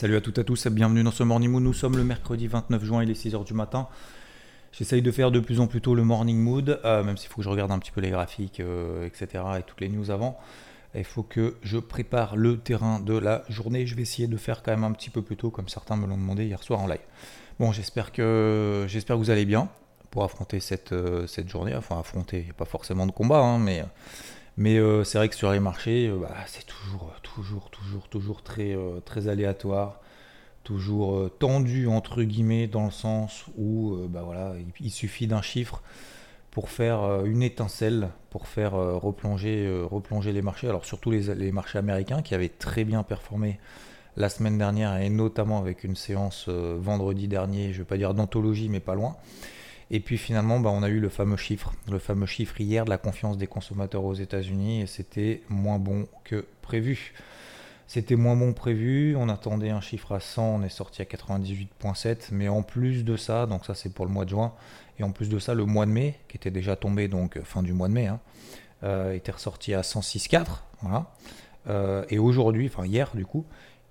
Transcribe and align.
Salut 0.00 0.16
à 0.16 0.22
toutes 0.22 0.38
et 0.38 0.40
à 0.40 0.44
tous 0.44 0.64
et 0.64 0.70
bienvenue 0.70 1.02
dans 1.02 1.10
ce 1.10 1.22
Morning 1.22 1.50
Mood. 1.50 1.62
Nous 1.62 1.74
sommes 1.74 1.98
le 1.98 2.04
mercredi 2.04 2.46
29 2.46 2.82
juin, 2.82 3.02
il 3.02 3.10
est 3.10 3.22
6h 3.22 3.44
du 3.44 3.52
matin. 3.52 3.86
J'essaye 4.72 5.02
de 5.02 5.10
faire 5.10 5.30
de 5.30 5.40
plus 5.40 5.60
en 5.60 5.66
plus 5.66 5.82
tôt 5.82 5.94
le 5.94 6.04
Morning 6.04 6.38
Mood, 6.38 6.80
euh, 6.86 7.04
même 7.04 7.18
s'il 7.18 7.28
faut 7.28 7.36
que 7.36 7.42
je 7.42 7.50
regarde 7.50 7.70
un 7.70 7.78
petit 7.78 7.90
peu 7.90 8.00
les 8.00 8.08
graphiques, 8.08 8.60
euh, 8.60 9.04
etc. 9.04 9.44
et 9.58 9.62
toutes 9.62 9.82
les 9.82 9.90
news 9.90 10.10
avant. 10.10 10.38
Il 10.94 11.04
faut 11.04 11.22
que 11.22 11.56
je 11.62 11.76
prépare 11.76 12.34
le 12.34 12.56
terrain 12.56 12.98
de 12.98 13.12
la 13.12 13.44
journée. 13.50 13.86
Je 13.86 13.94
vais 13.94 14.00
essayer 14.00 14.26
de 14.26 14.38
faire 14.38 14.62
quand 14.62 14.70
même 14.70 14.84
un 14.84 14.92
petit 14.92 15.10
peu 15.10 15.20
plus 15.20 15.36
tôt, 15.36 15.50
comme 15.50 15.68
certains 15.68 15.96
me 15.96 16.06
l'ont 16.06 16.16
demandé 16.16 16.46
hier 16.46 16.62
soir 16.62 16.80
en 16.80 16.86
live. 16.86 17.04
Bon, 17.58 17.70
j'espère 17.70 18.10
que, 18.10 18.86
j'espère 18.88 19.16
que 19.16 19.20
vous 19.20 19.30
allez 19.30 19.44
bien 19.44 19.68
pour 20.10 20.24
affronter 20.24 20.60
cette, 20.60 20.92
euh, 20.92 21.26
journée. 21.46 21.74
Enfin, 21.74 22.00
affronter, 22.00 22.46
pas 22.56 22.64
forcément 22.64 23.06
de 23.06 23.12
combat, 23.12 23.40
hein, 23.40 23.58
mais, 23.58 23.84
mais 24.60 24.78
euh, 24.78 25.02
c'est 25.02 25.18
vrai 25.18 25.28
que 25.28 25.34
sur 25.34 25.50
les 25.50 25.58
marchés, 25.58 26.06
euh, 26.06 26.18
bah, 26.20 26.36
c'est 26.46 26.64
toujours, 26.64 27.12
toujours, 27.22 27.70
toujours, 27.70 28.08
toujours 28.08 28.42
très, 28.42 28.76
très 29.04 29.26
aléatoire, 29.26 30.00
toujours 30.62 31.28
tendu, 31.40 31.88
entre 31.88 32.22
guillemets, 32.22 32.68
dans 32.68 32.84
le 32.84 32.92
sens 32.92 33.46
où 33.58 33.96
bah, 34.08 34.22
voilà, 34.24 34.54
il 34.78 34.90
suffit 34.92 35.26
d'un 35.26 35.42
chiffre 35.42 35.82
pour 36.50 36.68
faire 36.68 37.02
euh, 37.02 37.24
une 37.24 37.42
étincelle, 37.42 38.08
pour 38.30 38.46
faire 38.46 38.74
euh, 38.74 38.96
replonger, 38.96 39.66
euh, 39.66 39.84
replonger 39.84 40.32
les 40.32 40.42
marchés. 40.42 40.68
Alors 40.68 40.84
surtout 40.84 41.10
les, 41.10 41.52
marchés 41.52 41.78
américains 41.78 42.22
qui 42.22 42.34
avaient 42.34 42.48
très 42.48 42.84
bien 42.84 43.02
performé 43.02 43.58
la 44.16 44.28
semaine 44.28 44.58
dernière 44.58 44.96
et 44.96 45.08
notamment 45.08 45.58
avec 45.58 45.84
une 45.84 45.94
séance 45.94 46.48
vendredi 46.48 47.28
dernier, 47.28 47.72
je 47.72 47.78
ne 47.78 47.78
vais 47.78 47.88
pas 47.88 47.96
dire 47.96 48.12
d'anthologie 48.12 48.68
mais 48.68 48.80
pas 48.80 48.96
loin. 48.96 49.16
Et 49.90 50.00
puis 50.00 50.18
finalement, 50.18 50.60
bah, 50.60 50.70
on 50.72 50.82
a 50.82 50.88
eu 50.88 51.00
le 51.00 51.08
fameux 51.08 51.36
chiffre, 51.36 51.72
le 51.90 51.98
fameux 51.98 52.26
chiffre 52.26 52.60
hier 52.60 52.84
de 52.84 52.90
la 52.90 52.98
confiance 52.98 53.36
des 53.36 53.48
consommateurs 53.48 54.04
aux 54.04 54.14
États-Unis 54.14 54.82
et 54.82 54.86
c'était 54.86 55.42
moins 55.48 55.78
bon 55.78 56.06
que 56.24 56.46
prévu. 56.62 57.12
C'était 57.88 58.14
moins 58.14 58.36
bon 58.36 58.52
prévu, 58.52 59.16
on 59.16 59.28
attendait 59.28 59.70
un 59.70 59.80
chiffre 59.80 60.12
à 60.12 60.20
100, 60.20 60.42
on 60.42 60.62
est 60.62 60.68
sorti 60.68 61.02
à 61.02 61.04
98.7, 61.06 62.28
mais 62.30 62.48
en 62.48 62.62
plus 62.62 63.04
de 63.04 63.16
ça, 63.16 63.46
donc 63.46 63.66
ça 63.66 63.74
c'est 63.74 63.92
pour 63.92 64.06
le 64.06 64.12
mois 64.12 64.24
de 64.24 64.30
juin, 64.30 64.52
et 65.00 65.02
en 65.02 65.10
plus 65.10 65.28
de 65.28 65.40
ça, 65.40 65.54
le 65.54 65.64
mois 65.64 65.86
de 65.86 65.90
mai, 65.90 66.16
qui 66.28 66.36
était 66.36 66.52
déjà 66.52 66.76
tombé, 66.76 67.08
donc 67.08 67.36
euh, 67.36 67.42
fin 67.42 67.64
du 67.64 67.72
mois 67.72 67.88
de 67.88 67.94
mai, 67.94 68.06
hein, 68.06 68.20
euh, 68.84 69.12
était 69.12 69.32
ressorti 69.32 69.74
à 69.74 69.80
106.4. 69.80 70.46
Voilà. 70.82 71.10
Euh, 71.66 72.04
et 72.10 72.20
aujourd'hui, 72.20 72.70
enfin 72.72 72.86
hier 72.86 73.10
du 73.14 73.26
coup, 73.26 73.44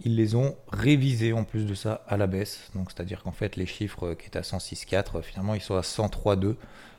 ils 0.03 0.15
les 0.15 0.35
ont 0.35 0.55
révisés 0.71 1.33
en 1.33 1.43
plus 1.43 1.65
de 1.65 1.73
ça 1.73 2.03
à 2.07 2.17
la 2.17 2.27
baisse. 2.27 2.69
Donc 2.75 2.91
c'est-à-dire 2.91 3.23
qu'en 3.23 3.31
fait, 3.31 3.55
les 3.55 3.65
chiffres 3.65 4.13
qui 4.13 4.27
étaient 4.27 4.39
à 4.39 4.43
106.4, 4.43 5.21
finalement, 5.21 5.55
ils 5.55 5.61
sont 5.61 5.75
à 5.75 5.81
103.2. 5.81 6.55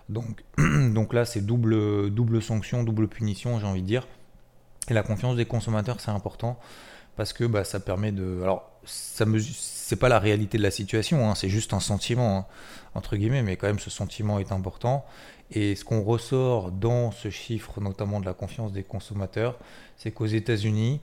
Donc, 0.08 0.42
donc 0.92 1.12
là, 1.12 1.24
c'est 1.24 1.40
double, 1.40 2.10
double 2.10 2.42
sanction, 2.42 2.82
double 2.82 3.08
punition, 3.08 3.58
j'ai 3.58 3.66
envie 3.66 3.82
de 3.82 3.86
dire. 3.86 4.06
Et 4.88 4.94
la 4.94 5.02
confiance 5.02 5.36
des 5.36 5.46
consommateurs, 5.46 6.00
c'est 6.00 6.10
important 6.10 6.58
parce 7.16 7.32
que 7.32 7.44
bah, 7.44 7.64
ça 7.64 7.80
permet 7.80 8.12
de. 8.12 8.40
Alors, 8.42 8.70
ça 8.84 9.26
mesure, 9.26 9.54
c'est 9.56 9.96
pas 9.96 10.08
la 10.08 10.18
réalité 10.18 10.56
de 10.56 10.62
la 10.62 10.70
situation, 10.70 11.28
hein, 11.28 11.34
c'est 11.34 11.48
juste 11.48 11.74
un 11.74 11.80
sentiment 11.80 12.38
hein, 12.38 12.46
entre 12.94 13.16
guillemets, 13.16 13.42
mais 13.42 13.56
quand 13.56 13.66
même 13.66 13.78
ce 13.78 13.90
sentiment 13.90 14.38
est 14.38 14.52
important. 14.52 15.04
Et 15.52 15.74
ce 15.74 15.84
qu'on 15.84 16.02
ressort 16.02 16.70
dans 16.70 17.10
ce 17.10 17.28
chiffre, 17.28 17.80
notamment 17.80 18.20
de 18.20 18.26
la 18.26 18.34
confiance 18.34 18.72
des 18.72 18.84
consommateurs, 18.84 19.58
c'est 19.96 20.12
qu'aux 20.12 20.26
États-Unis, 20.26 21.00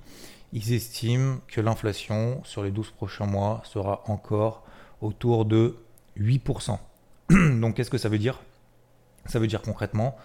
ils 0.58 0.74
estiment 0.74 1.38
que 1.48 1.62
l'inflation 1.62 2.42
sur 2.44 2.64
les 2.64 2.72
12 2.72 2.90
prochains 2.92 3.28
mois 3.28 3.62
sera 3.64 4.02
encore 4.08 4.64
autour 5.02 5.46
de 5.46 5.78
8%. 6.20 6.80
Donc 7.60 7.76
qu'est-ce 7.76 7.92
que 7.92 8.00
ça 8.00 8.10
veut 8.10 8.18
dire? 8.18 8.40
Ça 9.28 9.38
veut 9.38 9.46
dire 9.46 9.62
concrètement 9.62 10.18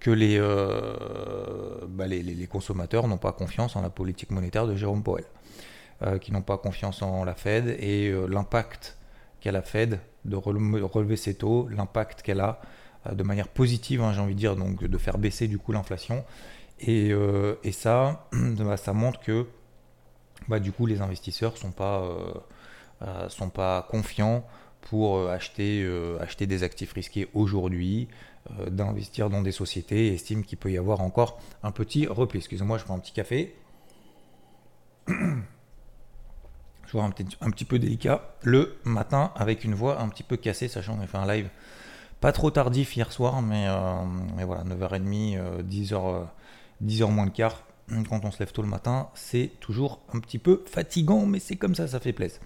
que 0.00 0.10
les, 0.10 0.38
euh, 0.38 0.96
bah, 1.86 2.06
les, 2.06 2.46
consommateurs 2.46 3.08
n'ont 3.08 3.18
pas 3.18 3.32
confiance 3.32 3.76
en 3.76 3.82
la 3.82 3.90
politique 3.90 4.30
monétaire 4.30 4.66
de 4.66 4.74
Jérôme 4.74 5.02
Powell, 5.02 5.24
euh, 6.02 6.18
qui 6.18 6.32
n'ont 6.32 6.42
pas 6.42 6.56
confiance 6.56 7.02
en 7.02 7.24
la 7.24 7.34
Fed 7.34 7.76
et 7.78 8.08
euh, 8.08 8.26
l'impact 8.26 8.96
qu'a 9.40 9.52
la 9.52 9.62
Fed 9.62 10.00
de 10.24 10.36
relever 10.36 11.16
ses 11.16 11.34
taux, 11.34 11.68
l'impact 11.68 12.22
qu'elle 12.22 12.40
a 12.40 12.60
de 13.12 13.22
manière 13.22 13.48
positive, 13.48 14.00
hein, 14.00 14.14
j'ai 14.14 14.20
envie 14.20 14.34
de 14.34 14.38
dire, 14.38 14.56
donc 14.56 14.82
de 14.82 14.98
faire 14.98 15.18
baisser 15.18 15.46
du 15.46 15.58
coup 15.58 15.72
l'inflation. 15.72 16.24
Et, 16.80 17.12
et, 17.62 17.72
ça, 17.72 18.26
bah, 18.32 18.78
ça 18.78 18.94
montre 18.94 19.20
que 19.20 19.46
bah, 20.48 20.60
du 20.60 20.72
coup 20.72 20.86
les 20.86 21.00
investisseurs 21.00 21.56
sont 21.56 21.72
pas, 21.72 22.02
sont 23.28 23.50
pas 23.50 23.86
confiants 23.90 24.44
pour 24.82 25.28
acheter, 25.28 25.88
acheter 26.20 26.46
des 26.46 26.62
actifs 26.62 26.92
risqués 26.92 27.28
aujourd'hui, 27.34 28.08
euh, 28.50 28.68
d'investir 28.68 29.30
dans 29.30 29.40
des 29.40 29.52
sociétés 29.52 30.08
et 30.08 30.14
estime 30.14 30.44
qu'il 30.44 30.58
peut 30.58 30.70
y 30.70 30.76
avoir 30.76 31.00
encore 31.00 31.40
un 31.62 31.70
petit 31.70 32.06
repli. 32.06 32.40
Excusez-moi, 32.40 32.76
je 32.76 32.84
prends 32.84 32.94
un 32.94 32.98
petit 32.98 33.12
café. 33.12 33.56
un 36.94 37.10
petit, 37.10 37.36
un 37.40 37.50
petit 37.50 37.64
peu 37.64 37.78
délicat 37.78 38.36
le 38.42 38.76
matin 38.84 39.32
avec 39.34 39.64
une 39.64 39.74
voix 39.74 39.98
un 39.98 40.10
petit 40.10 40.22
peu 40.22 40.36
cassée, 40.36 40.68
sachant 40.68 40.94
qu'on 40.94 41.02
a 41.02 41.06
fait 41.06 41.16
un 41.16 41.26
live 41.26 41.48
pas 42.20 42.32
trop 42.32 42.50
tardif 42.50 42.94
hier 42.96 43.10
soir, 43.12 43.40
mais, 43.40 43.66
euh, 43.66 44.44
voilà, 44.44 44.62
9h30, 44.64 45.62
10h, 45.62 46.26
10h 46.82 47.10
moins 47.10 47.24
le 47.24 47.30
quart. 47.30 47.62
Quand 48.08 48.24
on 48.24 48.30
se 48.30 48.38
lève 48.38 48.52
tôt 48.52 48.62
le 48.62 48.68
matin, 48.68 49.08
c'est 49.14 49.50
toujours 49.60 50.00
un 50.14 50.20
petit 50.20 50.38
peu 50.38 50.62
fatigant, 50.66 51.26
mais 51.26 51.38
c'est 51.38 51.56
comme 51.56 51.74
ça, 51.74 51.86
ça 51.86 52.00
fait 52.00 52.12
plaisir. 52.12 52.40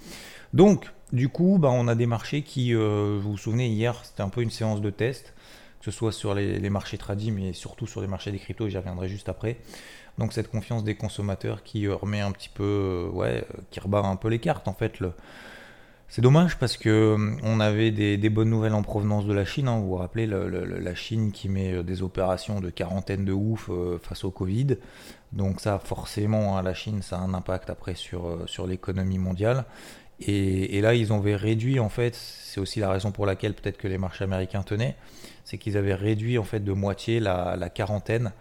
Donc, 0.52 0.90
du 1.12 1.28
coup, 1.28 1.58
bah, 1.60 1.68
on 1.70 1.86
a 1.86 1.94
des 1.94 2.06
marchés 2.06 2.42
qui, 2.42 2.74
euh, 2.74 3.18
vous 3.22 3.32
vous 3.32 3.38
souvenez, 3.38 3.68
hier, 3.68 4.00
c'était 4.04 4.22
un 4.22 4.28
peu 4.28 4.42
une 4.42 4.50
séance 4.50 4.80
de 4.80 4.90
test 4.90 5.34
que 5.80 5.84
ce 5.84 5.90
soit 5.90 6.12
sur 6.12 6.34
les, 6.34 6.70
marchés 6.70 6.98
tradis, 6.98 7.30
mais 7.30 7.52
surtout 7.52 7.86
sur 7.86 8.00
les 8.00 8.06
marchés 8.06 8.32
des 8.32 8.38
cryptos, 8.38 8.66
et 8.66 8.70
j'y 8.70 8.76
reviendrai 8.76 9.08
juste 9.08 9.28
après. 9.28 9.58
Donc 10.18 10.32
cette 10.32 10.50
confiance 10.50 10.82
des 10.82 10.96
consommateurs 10.96 11.62
qui 11.62 11.86
euh, 11.86 11.94
remet 11.94 12.20
un 12.20 12.32
petit 12.32 12.48
peu, 12.48 13.10
euh, 13.14 13.40
qui 13.70 13.78
rebarre 13.78 14.06
un 14.06 14.16
peu 14.16 14.28
les 14.28 14.40
cartes 14.40 14.66
en 14.66 14.74
fait. 14.74 14.98
Le... 14.98 15.12
C'est 16.10 16.22
dommage 16.22 16.58
parce 16.58 16.78
que 16.78 17.16
on 17.42 17.60
avait 17.60 17.90
des, 17.90 18.30
bonnes 18.30 18.48
nouvelles 18.48 18.74
en 18.74 18.82
provenance 18.82 19.26
de 19.26 19.34
la 19.34 19.44
Chine. 19.44 19.68
Hein. 19.68 19.78
vous 19.78 19.88
vous 19.88 19.96
rappelez 19.96 20.26
la 20.26 20.94
Chine 20.94 21.32
qui 21.32 21.48
met 21.48 21.82
des 21.82 22.02
opérations 22.02 22.60
de 22.60 22.70
quarantaine 22.70 23.26
de 23.26 23.32
ouf 23.32 23.70
face 24.02 24.24
au 24.24 24.30
Covid. 24.30 24.78
Donc 25.32 25.60
ça, 25.60 25.78
forcément, 25.78 26.56
hein, 26.56 26.62
la 26.62 26.72
Chine, 26.72 27.02
ça 27.02 27.18
a 27.18 27.20
un 27.20 27.34
impact 27.34 27.68
après 27.68 27.94
sur, 27.94 28.38
sur 28.46 28.66
l'économie 28.66 29.18
mondiale. 29.18 29.66
Et, 30.20 30.80
là, 30.80 30.94
ils 30.94 31.12
ont 31.12 31.20
réduit, 31.20 31.78
en 31.78 31.88
fait, 31.88 32.14
c'est 32.14 32.60
aussi 32.60 32.80
la 32.80 32.90
raison 32.90 33.12
pour 33.12 33.24
laquelle 33.24 33.54
peut-être 33.54 33.78
que 33.78 33.86
les 33.86 33.98
marchés 33.98 34.24
américains 34.24 34.62
tenaient, 34.62 34.96
c'est 35.44 35.58
qu'ils 35.58 35.76
avaient 35.76 35.94
réduit 35.94 36.38
en 36.38 36.44
fait 36.44 36.60
de 36.60 36.72
moitié 36.72 37.20
la, 37.20 37.70
quarantaine 37.72 38.32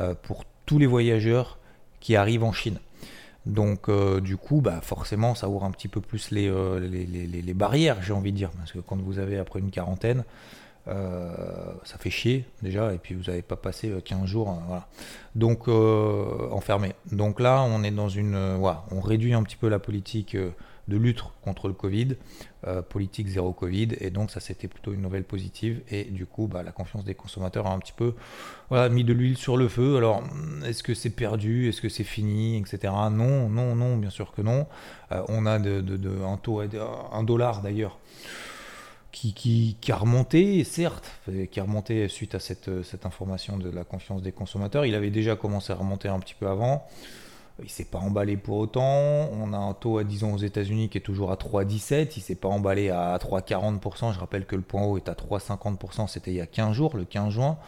euh, 0.00 0.14
pour 0.14 0.44
tous 0.64 0.78
les 0.78 0.86
voyageurs 0.86 1.58
qui 2.00 2.16
arrivent 2.16 2.44
en 2.44 2.52
Chine. 2.52 2.78
Donc 3.46 3.88
euh, 3.88 4.20
du 4.20 4.36
coup, 4.36 4.60
bah, 4.60 4.80
forcément, 4.82 5.34
ça 5.34 5.48
ouvre 5.48 5.64
un 5.64 5.70
petit 5.70 5.88
peu 5.88 6.00
plus 6.00 6.30
euh, 6.32 6.80
les, 6.80 7.06
les, 7.06 7.54
barrières, 7.54 8.02
j'ai 8.02 8.12
envie 8.12 8.32
de 8.32 8.36
dire. 8.36 8.50
Parce 8.50 8.72
que 8.72 8.80
quand 8.80 9.00
vous 9.00 9.18
avez 9.18 9.38
après 9.38 9.60
une 9.60 9.70
quarantaine, 9.70 10.24
ça 10.86 11.98
fait 11.98 12.10
chier 12.10 12.44
déjà, 12.62 12.94
et 12.94 12.98
puis 12.98 13.16
vous 13.16 13.24
n'avez 13.24 13.42
pas 13.42 13.56
passé 13.56 13.92
15 14.04 14.24
jours, 14.24 14.56
voilà. 14.68 14.86
Donc 15.34 15.66
enfermé. 15.66 16.92
Donc 17.10 17.40
là, 17.40 17.62
on 17.62 17.82
est 17.82 17.90
dans 17.90 18.08
une... 18.08 18.54
voilà, 18.54 18.84
on 18.92 19.00
réduit 19.00 19.34
un 19.34 19.42
petit 19.42 19.56
peu 19.56 19.68
la 19.68 19.80
politique 19.80 20.36
de 20.88 20.96
lutte 20.96 21.22
contre 21.42 21.68
le 21.68 21.74
Covid, 21.74 22.16
euh, 22.66 22.82
politique 22.82 23.28
zéro 23.28 23.52
Covid, 23.52 23.88
et 24.00 24.10
donc 24.10 24.30
ça 24.30 24.40
c'était 24.40 24.68
plutôt 24.68 24.92
une 24.92 25.02
nouvelle 25.02 25.24
positive, 25.24 25.82
et 25.90 26.04
du 26.04 26.26
coup 26.26 26.46
bah, 26.46 26.62
la 26.62 26.72
confiance 26.72 27.04
des 27.04 27.14
consommateurs 27.14 27.66
a 27.66 27.72
un 27.72 27.78
petit 27.78 27.92
peu 27.92 28.14
voilà, 28.70 28.88
mis 28.88 29.04
de 29.04 29.12
l'huile 29.12 29.36
sur 29.36 29.56
le 29.56 29.68
feu. 29.68 29.96
Alors 29.96 30.22
est-ce 30.64 30.82
que 30.82 30.94
c'est 30.94 31.10
perdu, 31.10 31.68
est-ce 31.68 31.80
que 31.80 31.88
c'est 31.88 32.04
fini, 32.04 32.58
etc. 32.58 32.92
Non, 33.10 33.48
non, 33.48 33.74
non, 33.74 33.96
bien 33.96 34.10
sûr 34.10 34.32
que 34.32 34.42
non. 34.42 34.66
Euh, 35.12 35.22
on 35.28 35.46
a 35.46 35.58
de, 35.58 36.24
un 36.24 36.36
taux, 36.36 36.60
un 36.60 37.22
dollar 37.22 37.62
d'ailleurs. 37.62 37.98
Qui, 39.12 39.32
qui, 39.32 39.78
qui, 39.80 39.92
a 39.92 39.96
remonté, 39.96 40.62
certes, 40.62 41.10
qui 41.50 41.58
a 41.58 41.62
remonté 41.62 42.06
suite 42.06 42.34
à 42.34 42.38
cette, 42.38 42.82
cette 42.82 43.06
information 43.06 43.56
de 43.56 43.70
la 43.70 43.82
confiance 43.82 44.20
des 44.20 44.30
consommateurs. 44.30 44.84
Il 44.84 44.94
avait 44.94 45.08
déjà 45.08 45.36
commencé 45.36 45.72
à 45.72 45.76
remonter 45.76 46.08
un 46.08 46.18
petit 46.18 46.34
peu 46.38 46.46
avant. 46.46 46.86
Il 47.62 47.70
s'est 47.70 47.84
pas 47.84 47.98
emballé 47.98 48.36
pour 48.36 48.58
autant. 48.58 49.30
On 49.32 49.52
a 49.52 49.56
un 49.56 49.72
taux, 49.72 49.98
à, 49.98 50.04
disons, 50.04 50.34
aux 50.34 50.38
États-Unis 50.38 50.90
qui 50.90 50.98
est 50.98 51.02
toujours 51.02 51.32
à 51.32 51.36
3,17. 51.36 52.12
Il 52.16 52.20
s'est 52.20 52.34
pas 52.34 52.48
emballé 52.48 52.90
à 52.90 53.16
3,40%. 53.16 54.12
Je 54.12 54.18
rappelle 54.18 54.44
que 54.44 54.56
le 54.56 54.62
point 54.62 54.84
haut 54.84 54.98
est 54.98 55.08
à 55.08 55.14
3,50%. 55.14 56.06
C'était 56.06 56.32
il 56.32 56.36
y 56.36 56.40
a 56.40 56.46
15 56.46 56.74
jours, 56.74 56.96
le 56.96 57.04
15 57.04 57.32
juin. 57.32 57.58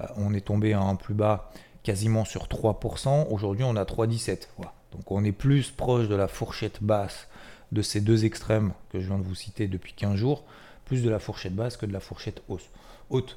Euh, 0.00 0.06
on 0.16 0.34
est 0.34 0.40
tombé 0.40 0.72
à 0.72 0.80
un 0.80 0.96
plus 0.96 1.14
bas 1.14 1.50
quasiment 1.84 2.24
sur 2.24 2.46
3%. 2.46 3.28
Aujourd'hui, 3.30 3.64
on 3.64 3.76
a 3.76 3.84
3,17. 3.84 4.48
Donc 4.92 5.10
on 5.12 5.24
est 5.24 5.32
plus 5.32 5.70
proche 5.70 6.08
de 6.08 6.16
la 6.16 6.26
fourchette 6.26 6.82
basse 6.82 7.28
de 7.72 7.82
ces 7.82 8.00
deux 8.00 8.24
extrêmes 8.24 8.72
que 8.90 9.00
je 9.00 9.06
viens 9.06 9.18
de 9.18 9.24
vous 9.24 9.34
citer 9.34 9.68
depuis 9.68 9.92
15 9.92 10.16
jours, 10.16 10.44
plus 10.84 11.02
de 11.02 11.10
la 11.10 11.18
fourchette 11.18 11.54
basse 11.54 11.76
que 11.76 11.86
de 11.86 11.92
la 11.92 12.00
fourchette 12.00 12.42
haute. 13.10 13.36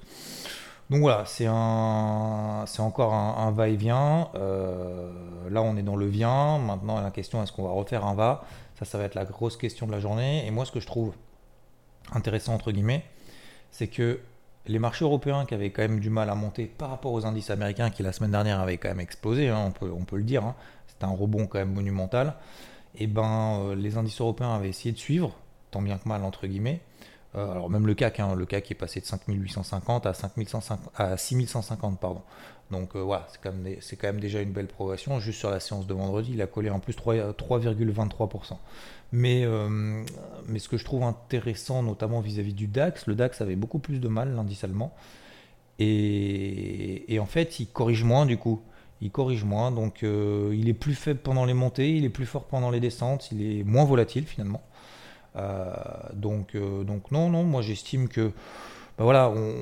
Donc 0.90 1.02
voilà, 1.02 1.24
c'est 1.26 1.48
encore 1.48 3.14
un, 3.14 3.52
va-et-vient. 3.52 4.30
Euh, 4.36 5.12
là, 5.50 5.62
on 5.62 5.78
est 5.78 5.84
dans 5.84 5.96
le 5.96 6.08
vient. 6.08 6.58
Maintenant, 6.58 7.00
la 7.00 7.12
question 7.12 7.44
est-ce 7.44 7.52
qu'on 7.52 7.64
va 7.64 7.72
refaire 7.72 8.06
un 8.06 8.16
va? 8.16 8.44
Ça, 8.76 8.86
ça 8.86 8.98
va 8.98 9.04
être 9.04 9.16
la 9.16 9.26
grosse 9.26 9.56
question 9.56 9.86
de 9.86 9.92
la 9.92 10.00
journée. 10.00 10.48
Et 10.48 10.52
moi, 10.52 10.66
ce 10.66 10.72
que 10.72 10.80
je 10.80 10.88
trouve 10.88 11.14
intéressant 12.12 12.56
entre 12.56 12.72
guillemets, 12.72 13.04
c'est 13.70 13.88
que 13.88 14.20
les 14.66 14.80
marchés 14.80 15.06
européens 15.06 15.46
qui 15.46 15.54
avaient 15.54 15.70
quand 15.70 15.84
même 15.84 16.00
du 16.00 16.10
mal 16.10 16.30
à 16.30 16.36
monter 16.36 16.66
par 16.66 16.90
rapport 16.90 17.14
aux 17.14 17.26
indices 17.26 17.52
américains 17.52 17.92
qui 17.92 18.02
la 18.02 18.12
semaine 18.12 18.32
dernière 18.32 18.60
avaient 18.60 18.78
quand 18.78 18.90
même 18.90 19.00
explosé, 19.00 19.50
hein, 19.50 19.64
on, 19.68 19.72
peut, 19.72 19.92
on 19.92 20.06
peut 20.06 20.18
le 20.18 20.24
dire, 20.24 20.44
hein, 20.44 20.56
c'était 20.88 21.06
un 21.06 21.16
rebond 21.16 21.46
quand 21.48 21.60
même 21.60 21.74
monumental. 21.74 22.36
Et 22.96 23.04
eh 23.04 23.08
ben, 23.08 23.60
euh, 23.62 23.76
les 23.76 23.98
indices 23.98 24.20
européens 24.20 24.56
avaient 24.56 24.70
essayé 24.70 24.92
de 24.92 24.98
suivre, 24.98 25.36
tant 25.70 25.82
bien 25.82 25.98
que 26.00 26.10
mal 26.10 26.24
entre 26.24 26.48
guillemets. 26.48 26.82
Euh, 27.36 27.52
alors 27.52 27.70
même 27.70 27.86
le 27.86 27.94
CAC, 27.94 28.20
hein, 28.20 28.34
le 28.36 28.46
CAC 28.46 28.72
est 28.72 28.76
passé 28.76 29.00
de 29.00 29.06
5850 29.06 30.06
à, 30.06 30.14
5150, 30.14 30.92
à 30.96 31.18
6150, 31.18 32.00
pardon. 32.00 32.22
Donc 32.72 32.96
euh, 32.96 33.00
voilà, 33.00 33.28
c'est 33.32 33.40
quand, 33.42 33.52
même, 34.14 34.20
déjà 34.20 34.42
une 34.42 34.52
belle 34.52 34.68
progression. 34.68 35.20
Juste 35.20 35.40
sur 35.40 35.50
la 35.50 35.60
séance 35.60 35.88
de 35.88 35.94
vendredi, 35.94 36.32
il 36.34 36.42
a 36.42 36.48
collé 36.48 36.70
en 36.70 36.80
plus 36.80 36.96
3,23%. 36.96 38.58
Mais, 39.12 39.44
euh, 39.44 40.04
mais 40.48 40.60
ce 40.60 40.70
que 40.70 40.78
je 40.78 40.86
trouve 40.86 41.04
intéressant, 41.04 41.82
notamment 41.84 42.20
vis-à-vis 42.20 42.54
du 42.54 42.68
DAX, 42.68 43.08
le 43.08 43.16
DAX 43.16 43.42
avait 43.42 43.56
beaucoup 43.56 43.80
plus 43.80 44.00
de 44.00 44.08
mal 44.08 44.36
l'indice 44.36 44.64
allemand. 44.64 44.94
Et, 45.80 47.14
et, 47.14 47.20
en 47.20 47.26
fait, 47.26 47.60
il 47.60 47.68
corrige 47.68 48.04
moins 48.04 48.26
du 48.26 48.38
coup. 48.38 48.62
Il 49.02 49.12
corrige 49.12 49.46
moins, 49.46 49.72
donc 49.72 50.02
il 50.02 50.68
est 50.68 50.74
plus 50.74 50.94
faible 50.94 51.22
pendant 51.22 51.46
les 51.46 51.54
montées, 51.54 51.96
il 51.96 52.04
est 52.04 52.10
plus 52.10 52.26
fort 52.26 52.44
pendant 52.44 52.70
les 52.70 52.82
descentes, 52.82 53.32
il 53.32 53.42
est 53.42 53.64
moins 53.64 53.86
volatile 53.86 54.26
finalement. 54.26 54.62
Euh, 55.36 55.74
donc, 56.14 56.56
euh, 56.56 56.84
donc 56.84 57.12
non, 57.12 57.30
non, 57.30 57.44
moi 57.44 57.62
j'estime 57.62 58.08
que 58.08 58.32
bah 58.98 59.06
voilà, 59.06 59.30
on, 59.30 59.54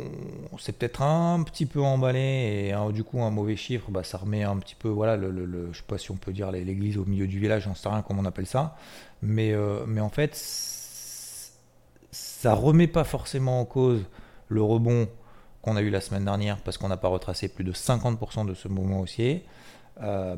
peut-être 0.56 1.04
un 1.04 1.44
petit 1.44 1.68
peu 1.68 1.82
emballé 1.82 2.72
et 2.72 2.74
du 2.92 3.04
coup 3.04 3.22
un 3.22 3.30
mauvais 3.30 3.56
chiffre, 3.56 3.92
bah, 3.92 4.04
ça 4.04 4.18
remet 4.18 4.44
un 4.44 4.58
petit 4.58 4.74
peu, 4.74 4.90
voilà, 4.90 5.16
le, 5.16 5.70
je 5.72 5.78
sais 5.78 5.84
pas 5.86 6.00
si 6.00 6.10
on 6.10 6.16
peut 6.16 6.34
dire 6.34 6.52
l'église 6.52 6.98
au 6.98 7.06
milieu 7.06 7.28
du 7.28 7.40
village, 7.40 7.64
j'en 7.64 7.76
sais 7.76 7.88
rien 7.88 8.02
comment 8.02 8.22
on 8.22 8.26
appelle 8.26 8.48
ça, 8.48 8.76
mais, 9.22 9.52
euh, 9.52 9.86
mais 9.86 10.02
en 10.02 10.10
fait, 10.10 10.36
ça 12.12 12.54
remet 12.56 12.88
pas 12.88 13.04
forcément 13.04 13.62
en 13.62 13.66
cause 13.66 14.06
le 14.48 14.64
rebond 14.64 15.08
qu'on 15.62 15.76
a 15.76 15.82
eu 15.82 15.92
la 15.92 16.02
semaine 16.02 16.26
dernière 16.26 16.58
parce 16.58 16.80
qu'on 16.80 16.88
n'a 16.88 16.98
pas 16.98 17.10
retracé 17.10 17.48
plus 17.48 17.64
de 17.64 17.74
50% 17.74 18.48
de 18.48 18.56
ce 18.56 18.68
mouvement 18.68 19.02
haussier, 19.02 19.46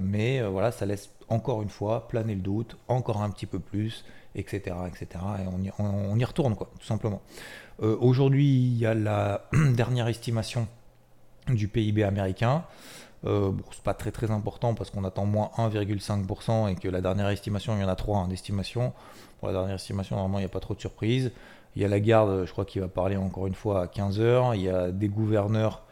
mais 0.02 0.42
voilà, 0.42 0.72
ça 0.72 0.86
laisse 0.86 1.10
encore 1.30 1.62
une 1.62 1.70
fois 1.70 2.08
planer 2.08 2.36
le 2.36 2.42
doute, 2.42 2.78
encore 2.88 3.22
un 3.22 3.30
petit 3.30 3.46
peu 3.46 3.60
plus, 3.60 4.06
etc. 4.36 4.76
etc. 4.88 5.08
Et 5.44 5.48
on 5.48 5.62
y, 5.62 5.72
on, 5.80 6.18
y 6.18 6.26
retourne, 6.26 6.56
quoi, 6.56 6.70
tout 6.80 6.86
simplement. 6.86 7.22
Euh, 7.82 7.96
aujourd'hui, 8.00 8.48
il 8.48 8.78
y 8.78 8.86
a 8.86 8.94
la 8.94 9.48
dernière 9.74 10.08
estimation 10.08 10.68
du 11.48 11.68
PIB 11.68 12.04
américain. 12.04 12.64
Euh, 13.26 13.52
bon, 13.52 13.64
c'est 13.72 13.84
pas 13.84 13.94
très 13.94 14.12
très 14.12 14.32
important 14.32 14.74
parce 14.74 14.92
qu'on 14.92 15.04
attend 15.04 15.26
moins 15.26 15.52
1,5% 15.58 16.72
et 16.72 16.76
que 16.76 16.88
la 16.88 17.02
dernière 17.02 17.30
estimation, 17.30 17.76
il 17.76 17.82
y 17.82 17.84
en 17.84 17.90
a 17.90 17.96
trois 17.96 18.20
hein, 18.20 18.28
d'estimation. 18.28 18.94
Pour 19.40 19.48
la 19.50 19.54
dernière 19.54 19.76
estimation, 19.76 20.16
normalement, 20.16 20.40
il 20.40 20.44
n'y 20.44 20.48
a 20.48 20.50
pas 20.50 20.60
trop 20.60 20.74
de 20.74 20.80
surprises. 20.80 21.32
Il 21.76 21.82
y 21.82 21.86
a 21.86 21.88
la 21.88 22.00
garde, 22.00 22.46
je 22.46 22.52
crois 22.52 22.66
qu'il 22.66 22.82
va 22.82 22.88
parler 22.88 23.18
encore 23.18 23.48
une 23.48 23.56
fois 23.56 23.84
à 23.84 23.86
15h. 23.86 24.56
Il 24.56 24.62
y 24.62 24.70
a 24.70 24.92
des 24.92 25.08
gouverneurs 25.08 25.84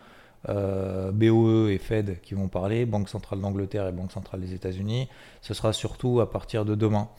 euh, 0.50 1.12
BOE 1.12 1.70
et 1.70 1.78
Fed 1.78 2.22
qui 2.22 2.34
vont 2.34 2.48
parler, 2.48 2.86
Banque 2.86 3.10
centrale 3.10 3.42
d'Angleterre 3.42 3.88
et 3.88 3.92
Banque 3.92 4.12
centrale 4.12 4.42
des 4.42 4.54
États-Unis. 4.54 5.10
Ce 5.42 5.54
sera 5.54 5.74
surtout 5.74 6.20
à 6.20 6.30
partir 6.30 6.66
de 6.66 6.76
demain. 6.76 7.10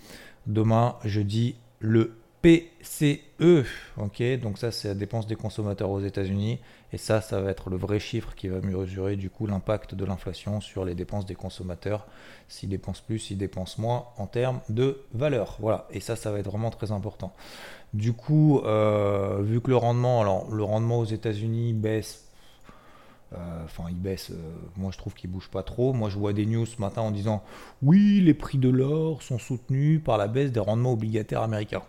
Demain, 0.47 0.97
je 1.05 1.21
dis 1.21 1.57
le 1.81 2.17
PCE. 2.43 3.67
Donc 3.99 4.59
ça, 4.59 4.71
c'est 4.71 4.89
la 4.89 4.95
dépense 4.95 5.27
des 5.27 5.37
consommateurs 5.37 5.91
aux 5.91 6.01
États-Unis. 6.01 6.61
Et 6.93 6.99
ça, 6.99 7.21
ça 7.21 7.41
va 7.41 7.51
être 7.51 7.69
le 7.69 7.77
vrai 7.77 7.99
chiffre 7.99 8.35
qui 8.35 8.49
va 8.49 8.61
mesurer 8.61 9.17
du 9.17 9.29
coup 9.29 9.47
l'impact 9.47 9.95
de 9.95 10.05
l'inflation 10.05 10.61
sur 10.61 10.85
les 10.85 10.95
dépenses 10.95 11.27
des 11.27 11.35
consommateurs. 11.35 12.07
S'ils 12.49 12.69
dépensent 12.69 13.03
plus, 13.05 13.19
s'ils 13.19 13.39
dépensent 13.39 13.81
moins 13.81 14.07
en 14.17 14.27
termes 14.27 14.61
de 14.69 15.03
valeur. 15.13 15.57
Voilà, 15.61 15.87
et 15.91 16.01
ça, 16.01 16.17
ça 16.17 16.31
va 16.31 16.39
être 16.39 16.51
vraiment 16.51 16.71
très 16.71 16.93
important. 16.93 17.35
Du 17.93 18.13
coup, 18.13 18.61
euh, 18.65 19.41
vu 19.43 19.61
que 19.61 19.71
le 19.71 19.77
rendement, 19.77 20.21
alors 20.21 20.51
le 20.51 20.63
rendement 20.63 20.99
aux 20.99 21.05
États-Unis 21.05 21.73
baisse 21.73 22.28
enfin, 23.65 23.85
il 23.89 24.01
baisse. 24.01 24.31
Euh, 24.31 24.35
moi, 24.77 24.91
je 24.93 24.99
trouve 24.99 25.15
qu'il 25.15 25.31
bouge 25.31 25.49
pas 25.49 25.63
trop. 25.63 25.93
Moi, 25.93 26.09
je 26.09 26.19
vois 26.19 26.33
des 26.33 26.47
news 26.47 26.67
ce 26.67 26.81
matin 26.81 27.03
en 27.03 27.11
disant 27.11 27.43
oui, 27.83 28.21
les 28.21 28.35
prix 28.35 28.59
de 28.59 28.69
l'or 28.69 29.23
sont 29.23 29.39
soutenus 29.39 30.03
par 30.03 30.19
la 30.19 30.29
baisse 30.29 30.53
des 30.53 30.61
rendements 30.61 30.93
obligataires 30.93 31.43
américains. 31.43 31.83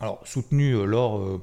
Alors, 0.00 0.20
soutenu, 0.24 0.72
euh, 0.72 0.84
l'or, 0.84 1.40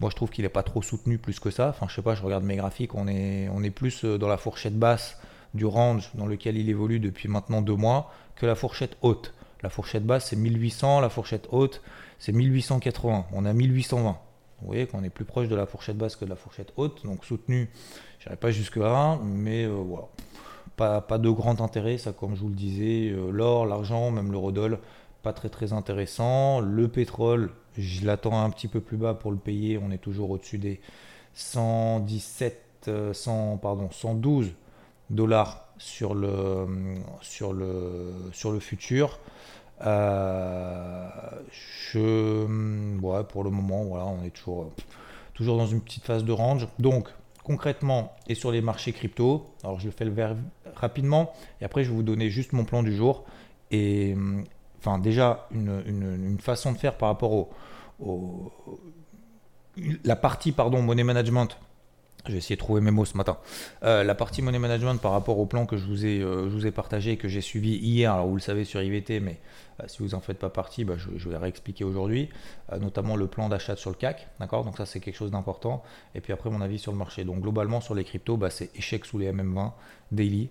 moi, 0.00 0.10
je 0.10 0.16
trouve 0.16 0.30
qu'il 0.30 0.44
n'est 0.44 0.50
pas 0.50 0.62
trop 0.62 0.82
soutenu 0.82 1.18
plus 1.18 1.38
que 1.40 1.50
ça. 1.50 1.68
Enfin, 1.68 1.86
je 1.88 1.94
sais 1.94 2.02
pas, 2.02 2.14
je 2.14 2.22
regarde 2.22 2.44
mes 2.44 2.56
graphiques, 2.56 2.94
on 2.94 3.06
est, 3.06 3.48
on 3.52 3.62
est 3.62 3.70
plus 3.70 4.04
dans 4.04 4.28
la 4.28 4.36
fourchette 4.36 4.78
basse 4.78 5.18
du 5.54 5.64
range 5.64 6.10
dans 6.14 6.26
lequel 6.26 6.56
il 6.56 6.68
évolue 6.68 7.00
depuis 7.00 7.28
maintenant 7.28 7.62
deux 7.62 7.76
mois 7.76 8.12
que 8.34 8.46
la 8.46 8.54
fourchette 8.54 8.96
haute. 9.02 9.32
La 9.62 9.70
fourchette 9.70 10.04
basse, 10.04 10.28
c'est 10.28 10.36
1800, 10.36 11.00
la 11.00 11.08
fourchette 11.08 11.48
haute, 11.50 11.80
c'est 12.18 12.32
1880. 12.32 13.26
On 13.32 13.44
a 13.44 13.52
1820. 13.52 14.18
Vous 14.60 14.68
voyez 14.68 14.86
qu'on 14.86 15.02
est 15.04 15.10
plus 15.10 15.24
proche 15.24 15.48
de 15.48 15.54
la 15.54 15.66
fourchette 15.66 15.98
basse 15.98 16.16
que 16.16 16.24
de 16.24 16.30
la 16.30 16.36
fourchette 16.36 16.72
haute, 16.76 17.04
donc 17.04 17.24
soutenu 17.24 17.70
J'irai 18.20 18.36
pas 18.36 18.50
jusque-là, 18.50 19.18
mais 19.22 19.64
euh, 19.64 19.74
voilà. 19.74 20.08
Pas, 20.76 21.00
pas, 21.00 21.18
de 21.18 21.30
grand 21.30 21.60
intérêt, 21.60 21.96
ça 21.96 22.12
comme 22.12 22.34
je 22.34 22.40
vous 22.40 22.48
le 22.48 22.54
disais. 22.54 23.10
Euh, 23.10 23.30
l'or, 23.30 23.66
l'argent, 23.66 24.10
même 24.10 24.30
le 24.30 24.38
rodol, 24.38 24.78
pas 25.22 25.32
très 25.32 25.48
très 25.48 25.72
intéressant. 25.72 26.60
Le 26.60 26.88
pétrole, 26.88 27.50
je 27.78 28.04
l'attends 28.04 28.42
un 28.42 28.50
petit 28.50 28.68
peu 28.68 28.80
plus 28.80 28.96
bas 28.96 29.14
pour 29.14 29.30
le 29.30 29.38
payer. 29.38 29.78
On 29.82 29.90
est 29.90 29.98
toujours 29.98 30.30
au-dessus 30.30 30.58
des 30.58 30.80
117, 31.34 32.90
100, 33.12 33.52
euh, 33.54 33.56
pardon, 33.56 33.88
112 33.90 34.52
dollars 35.10 35.68
sur 35.78 36.14
le, 36.14 36.66
sur 37.20 37.52
le, 37.52 38.12
sur 38.32 38.52
le 38.52 38.60
futur. 38.60 39.18
Je, 39.80 40.98
ouais, 43.00 43.24
pour 43.24 43.44
le 43.44 43.50
moment, 43.50 43.84
voilà, 43.84 44.06
on 44.06 44.22
est 44.24 44.30
toujours, 44.30 44.70
toujours 45.34 45.56
dans 45.58 45.66
une 45.66 45.80
petite 45.80 46.04
phase 46.04 46.24
de 46.24 46.32
range. 46.32 46.68
Donc, 46.78 47.08
concrètement 47.46 48.12
et 48.26 48.34
sur 48.34 48.50
les 48.50 48.60
marchés 48.60 48.92
crypto. 48.92 49.46
Alors 49.62 49.78
je 49.78 49.88
fais 49.88 50.04
le 50.04 50.12
rapidement 50.74 51.32
et 51.60 51.64
après 51.64 51.84
je 51.84 51.90
vais 51.90 51.94
vous 51.94 52.02
donner 52.02 52.28
juste 52.28 52.52
mon 52.52 52.64
plan 52.64 52.82
du 52.82 52.94
jour. 52.94 53.24
Et 53.70 54.14
hum, 54.14 54.44
enfin 54.80 54.98
déjà 54.98 55.46
une, 55.52 56.38
façon 56.40 56.72
de 56.72 56.76
faire 56.76 56.96
par 56.96 57.08
rapport 57.08 57.48
au, 58.00 58.52
la 60.04 60.16
partie 60.16 60.50
pardon 60.50 60.82
money 60.82 61.04
management 61.04 61.56
j'ai 62.28 62.36
essayé 62.36 62.56
de 62.56 62.60
trouver 62.60 62.80
mes 62.80 62.90
mots 62.90 63.04
ce 63.04 63.16
matin. 63.16 63.38
Euh, 63.84 64.04
la 64.04 64.14
partie 64.14 64.42
money 64.42 64.58
management 64.58 64.96
par 64.96 65.12
rapport 65.12 65.38
au 65.38 65.46
plan 65.46 65.66
que 65.66 65.76
je 65.76 65.86
vous 65.86 66.04
ai, 66.04 66.20
euh, 66.20 66.48
je 66.48 66.54
vous 66.54 66.66
ai 66.66 66.70
partagé 66.70 67.12
et 67.12 67.16
que 67.16 67.28
j'ai 67.28 67.40
suivi 67.40 67.76
hier, 67.76 68.12
alors 68.12 68.26
vous 68.26 68.34
le 68.34 68.40
savez 68.40 68.64
sur 68.64 68.82
IVT, 68.82 69.20
mais 69.20 69.38
euh, 69.80 69.84
si 69.86 70.02
vous 70.02 70.10
n'en 70.10 70.20
faites 70.20 70.38
pas 70.38 70.50
partie, 70.50 70.84
bah, 70.84 70.94
je, 70.96 71.28
vais 71.28 71.36
réexpliquer 71.36 71.84
aujourd'hui, 71.84 72.28
notamment 72.80 73.16
le 73.16 73.26
plan 73.26 73.48
d'achat 73.48 73.76
sur 73.76 73.90
le 73.90 73.96
CAC. 73.96 74.28
D'accord? 74.40 74.64
Donc 74.64 74.76
ça 74.76 74.86
c'est 74.86 75.00
quelque 75.00 75.16
chose 75.16 75.30
d'important. 75.30 75.82
Et 76.14 76.20
puis 76.20 76.32
après 76.32 76.50
mon 76.50 76.60
avis 76.60 76.78
sur 76.78 76.92
le 76.92 76.98
marché. 76.98 77.24
Donc 77.24 77.40
globalement 77.40 77.80
sur 77.80 77.94
les 77.94 78.04
cryptos, 78.04 78.36
bah, 78.36 78.50
c'est 78.50 78.70
échec 78.76 79.04
sous 79.04 79.18
les 79.18 79.32
MM20 79.32 79.72
daily. 80.12 80.48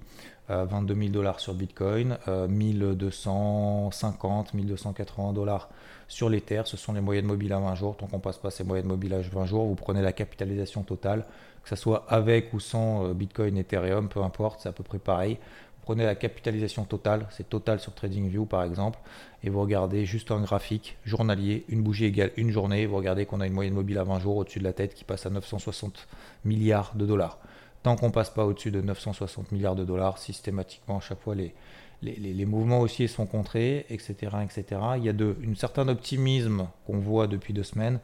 22 0.48 0.94
000 0.94 1.10
dollars 1.10 1.40
sur 1.40 1.56
Bitcoin, 1.56 2.20
1250, 2.28 4.54
1280 4.54 5.34
dollars 5.34 5.70
sur 6.08 6.30
l'Ether. 6.30 6.62
Ce 6.66 6.78
sont 6.78 6.94
les 6.94 7.02
moyennes 7.02 7.26
mobiles 7.26 7.54
à 7.54 7.60
20 7.60 7.74
jours. 7.74 7.98
Tant 7.98 8.06
qu'on 8.06 8.20
passe 8.20 8.38
pas 8.38 8.52
ces 8.52 8.64
moyennes 8.64 8.86
mobiles 8.86 9.16
à 9.16 9.22
20 9.22 9.46
jours, 9.46 9.66
vous 9.66 9.74
prenez 9.74 10.04
la 10.04 10.14
capitalisation 10.14 10.84
totale 10.84 11.26
que 11.66 11.70
ce 11.70 11.76
soit 11.76 12.06
avec 12.08 12.54
ou 12.54 12.60
sans 12.60 13.08
euh, 13.08 13.14
Bitcoin, 13.14 13.58
Ethereum, 13.58 14.08
peu 14.08 14.22
importe, 14.22 14.62
c'est 14.62 14.70
à 14.70 14.72
peu 14.72 14.84
près 14.84 15.00
pareil. 15.00 15.40
Prenez 15.82 16.06
la 16.06 16.14
capitalisation 16.14 16.86
totale, 16.86 17.28
c'est 17.32 17.50
total 17.50 17.80
sur 17.80 17.94
TradingView 17.94 18.46
par 18.46 18.64
exemple, 18.64 19.00
et 19.44 19.50
vous 19.50 19.62
regardez 19.62 20.06
juste 20.06 20.30
un 20.32 20.42
graphique 20.42 20.98
journalier, 21.06 21.66
une 21.68 21.82
bougie 21.82 22.06
égale 22.06 22.32
une 22.38 22.52
journée, 22.52 22.86
vous 22.86 22.96
regardez 22.96 23.26
qu'on 23.26 23.42
a 23.42 23.48
une 23.48 23.54
moyenne 23.54 23.74
mobile 23.74 23.98
à 23.98 24.04
20 24.04 24.20
jours 24.20 24.38
au-dessus 24.38 24.60
de 24.60 24.64
la 24.64 24.74
tête 24.74 24.94
qui 24.94 25.04
passe 25.04 25.26
à 25.26 25.32
960 25.32 26.08
milliards 26.44 26.94
de 26.96 27.06
dollars. 27.06 27.40
Tant 27.82 27.96
qu'on 27.96 28.12
passe 28.12 28.30
pas 28.30 28.46
au-dessus 28.46 28.72
de 28.72 28.82
960 28.82 29.52
milliards 29.52 29.76
de 29.76 29.86
dollars, 29.86 30.20
systématiquement 30.20 30.98
à 30.98 31.02
chaque 31.02 31.20
fois 31.20 31.34
les, 31.34 31.54
les, 32.02 32.46
mouvements 32.46 32.82
haussiers 32.82 33.08
sont 33.08 33.26
contrés, 33.26 33.86
etc., 33.90 34.16
etc. 34.44 34.82
Il 34.98 35.04
y 35.04 35.10
a 35.10 35.14
de, 35.14 35.36
un 35.48 35.56
certain 35.56 35.88
optimisme 35.88 36.68
qu'on 36.86 37.00
voit 37.00 37.28
depuis 37.28 37.54
deux 37.54 37.64
semaines, 37.64 38.00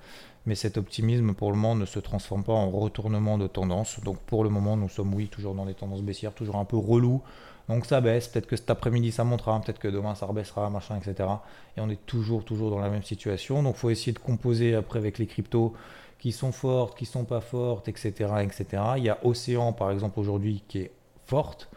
mais 0.45 0.55
cet 0.55 0.77
optimisme 0.77 1.33
pour 1.33 1.51
le 1.51 1.57
moment 1.57 1.75
ne 1.75 1.85
se 1.85 1.99
transforme 1.99 2.43
pas 2.43 2.53
en 2.53 2.69
retournement 2.69 3.37
de 3.37 3.47
tendance. 3.47 3.99
Donc 4.01 4.17
pour 4.19 4.43
le 4.43 4.49
moment, 4.49 4.75
nous 4.77 4.89
sommes, 4.89 5.13
oui, 5.13 5.27
toujours 5.27 5.53
dans 5.53 5.65
des 5.65 5.73
tendances 5.73 6.01
baissières, 6.01 6.33
toujours 6.33 6.55
un 6.55 6.65
peu 6.65 6.77
relou. 6.77 7.21
Donc 7.69 7.85
ça 7.85 8.01
baisse, 8.01 8.27
peut-être 8.27 8.47
que 8.47 8.55
cet 8.55 8.69
après-midi 8.69 9.11
ça 9.11 9.23
montera, 9.23 9.59
peut-être 9.61 9.79
que 9.79 9.87
demain 9.87 10.15
ça 10.15 10.25
rebaissera, 10.25 10.69
machin, 10.69 10.97
etc. 10.97 11.29
Et 11.77 11.81
on 11.81 11.89
est 11.89 12.05
toujours, 12.05 12.43
toujours 12.43 12.71
dans 12.71 12.79
la 12.79 12.89
même 12.89 13.03
situation. 13.03 13.61
Donc 13.63 13.75
il 13.75 13.79
faut 13.79 13.89
essayer 13.89 14.13
de 14.13 14.19
composer 14.19 14.75
après 14.75 14.99
avec 14.99 15.19
les 15.19 15.27
cryptos 15.27 15.73
qui 16.19 16.31
sont 16.31 16.51
fortes, 16.51 16.97
qui 16.97 17.05
sont 17.05 17.23
pas 17.23 17.41
fortes, 17.41 17.87
etc., 17.87 18.11
etc. 18.43 18.83
Il 18.97 19.03
y 19.03 19.09
a 19.09 19.17
Océan, 19.23 19.73
par 19.73 19.91
exemple, 19.91 20.19
aujourd'hui, 20.19 20.63
qui 20.67 20.79
est 20.79 20.91
forte, 21.25 21.69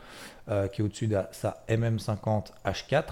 qui 0.46 0.82
est 0.82 0.84
au-dessus 0.84 1.06
de 1.06 1.18
sa 1.32 1.64
MM50 1.68 2.52
H4. 2.64 3.04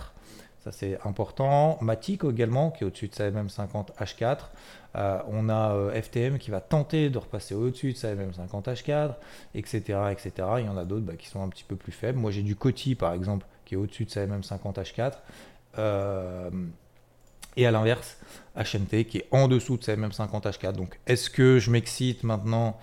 Ça, 0.62 0.71
c'est 0.71 0.99
important. 1.05 1.77
Matic 1.81 2.23
également, 2.25 2.71
qui 2.71 2.85
est 2.85 2.87
au-dessus 2.87 3.09
de 3.09 3.15
sa 3.15 3.31
MM50 3.31 3.89
H4. 3.99 4.39
on 5.29 5.49
a 5.49 5.91
FTM 6.01 6.39
qui 6.39 6.51
va 6.51 6.61
tenter 6.61 7.11
de 7.11 7.19
repasser 7.19 7.55
au-dessus 7.55 7.95
de 7.95 7.99
sa 7.99 8.15
MM50 8.15 8.65
H4, 8.65 9.15
etc. 9.55 9.81
etc. 10.12 10.33
Il 10.59 10.67
y 10.67 10.69
en 10.69 10.77
a 10.77 10.85
d'autres 10.85 11.05
bah, 11.05 11.17
qui 11.19 11.27
sont 11.27 11.43
un 11.43 11.49
petit 11.49 11.65
peu 11.65 11.75
plus 11.75 11.93
faibles. 11.93 12.19
Moi, 12.19 12.31
j'ai 12.31 12.43
du 12.43 12.55
Coty, 12.55 12.95
par 12.95 13.12
exemple, 13.12 13.47
qui 13.65 13.75
est 13.75 13.77
au-dessus 13.77 14.05
de 14.05 14.11
sa 14.11 14.27
MM50 14.27 14.75
H4. 14.75 15.15
et 17.57 17.67
à 17.67 17.71
l'inverse, 17.71 18.19
HNT 18.57 19.05
qui 19.05 19.19
est 19.19 19.29
en 19.31 19.49
dessous 19.49 19.79
de 19.79 19.85
sa 19.85 19.97
MM50 19.97 20.43
H4. 20.43 20.73
Donc, 20.73 20.99
est-ce 21.07 21.29
que 21.29 21.59
je 21.59 21.71
m'excite 21.71 22.23
maintenant 22.23 22.79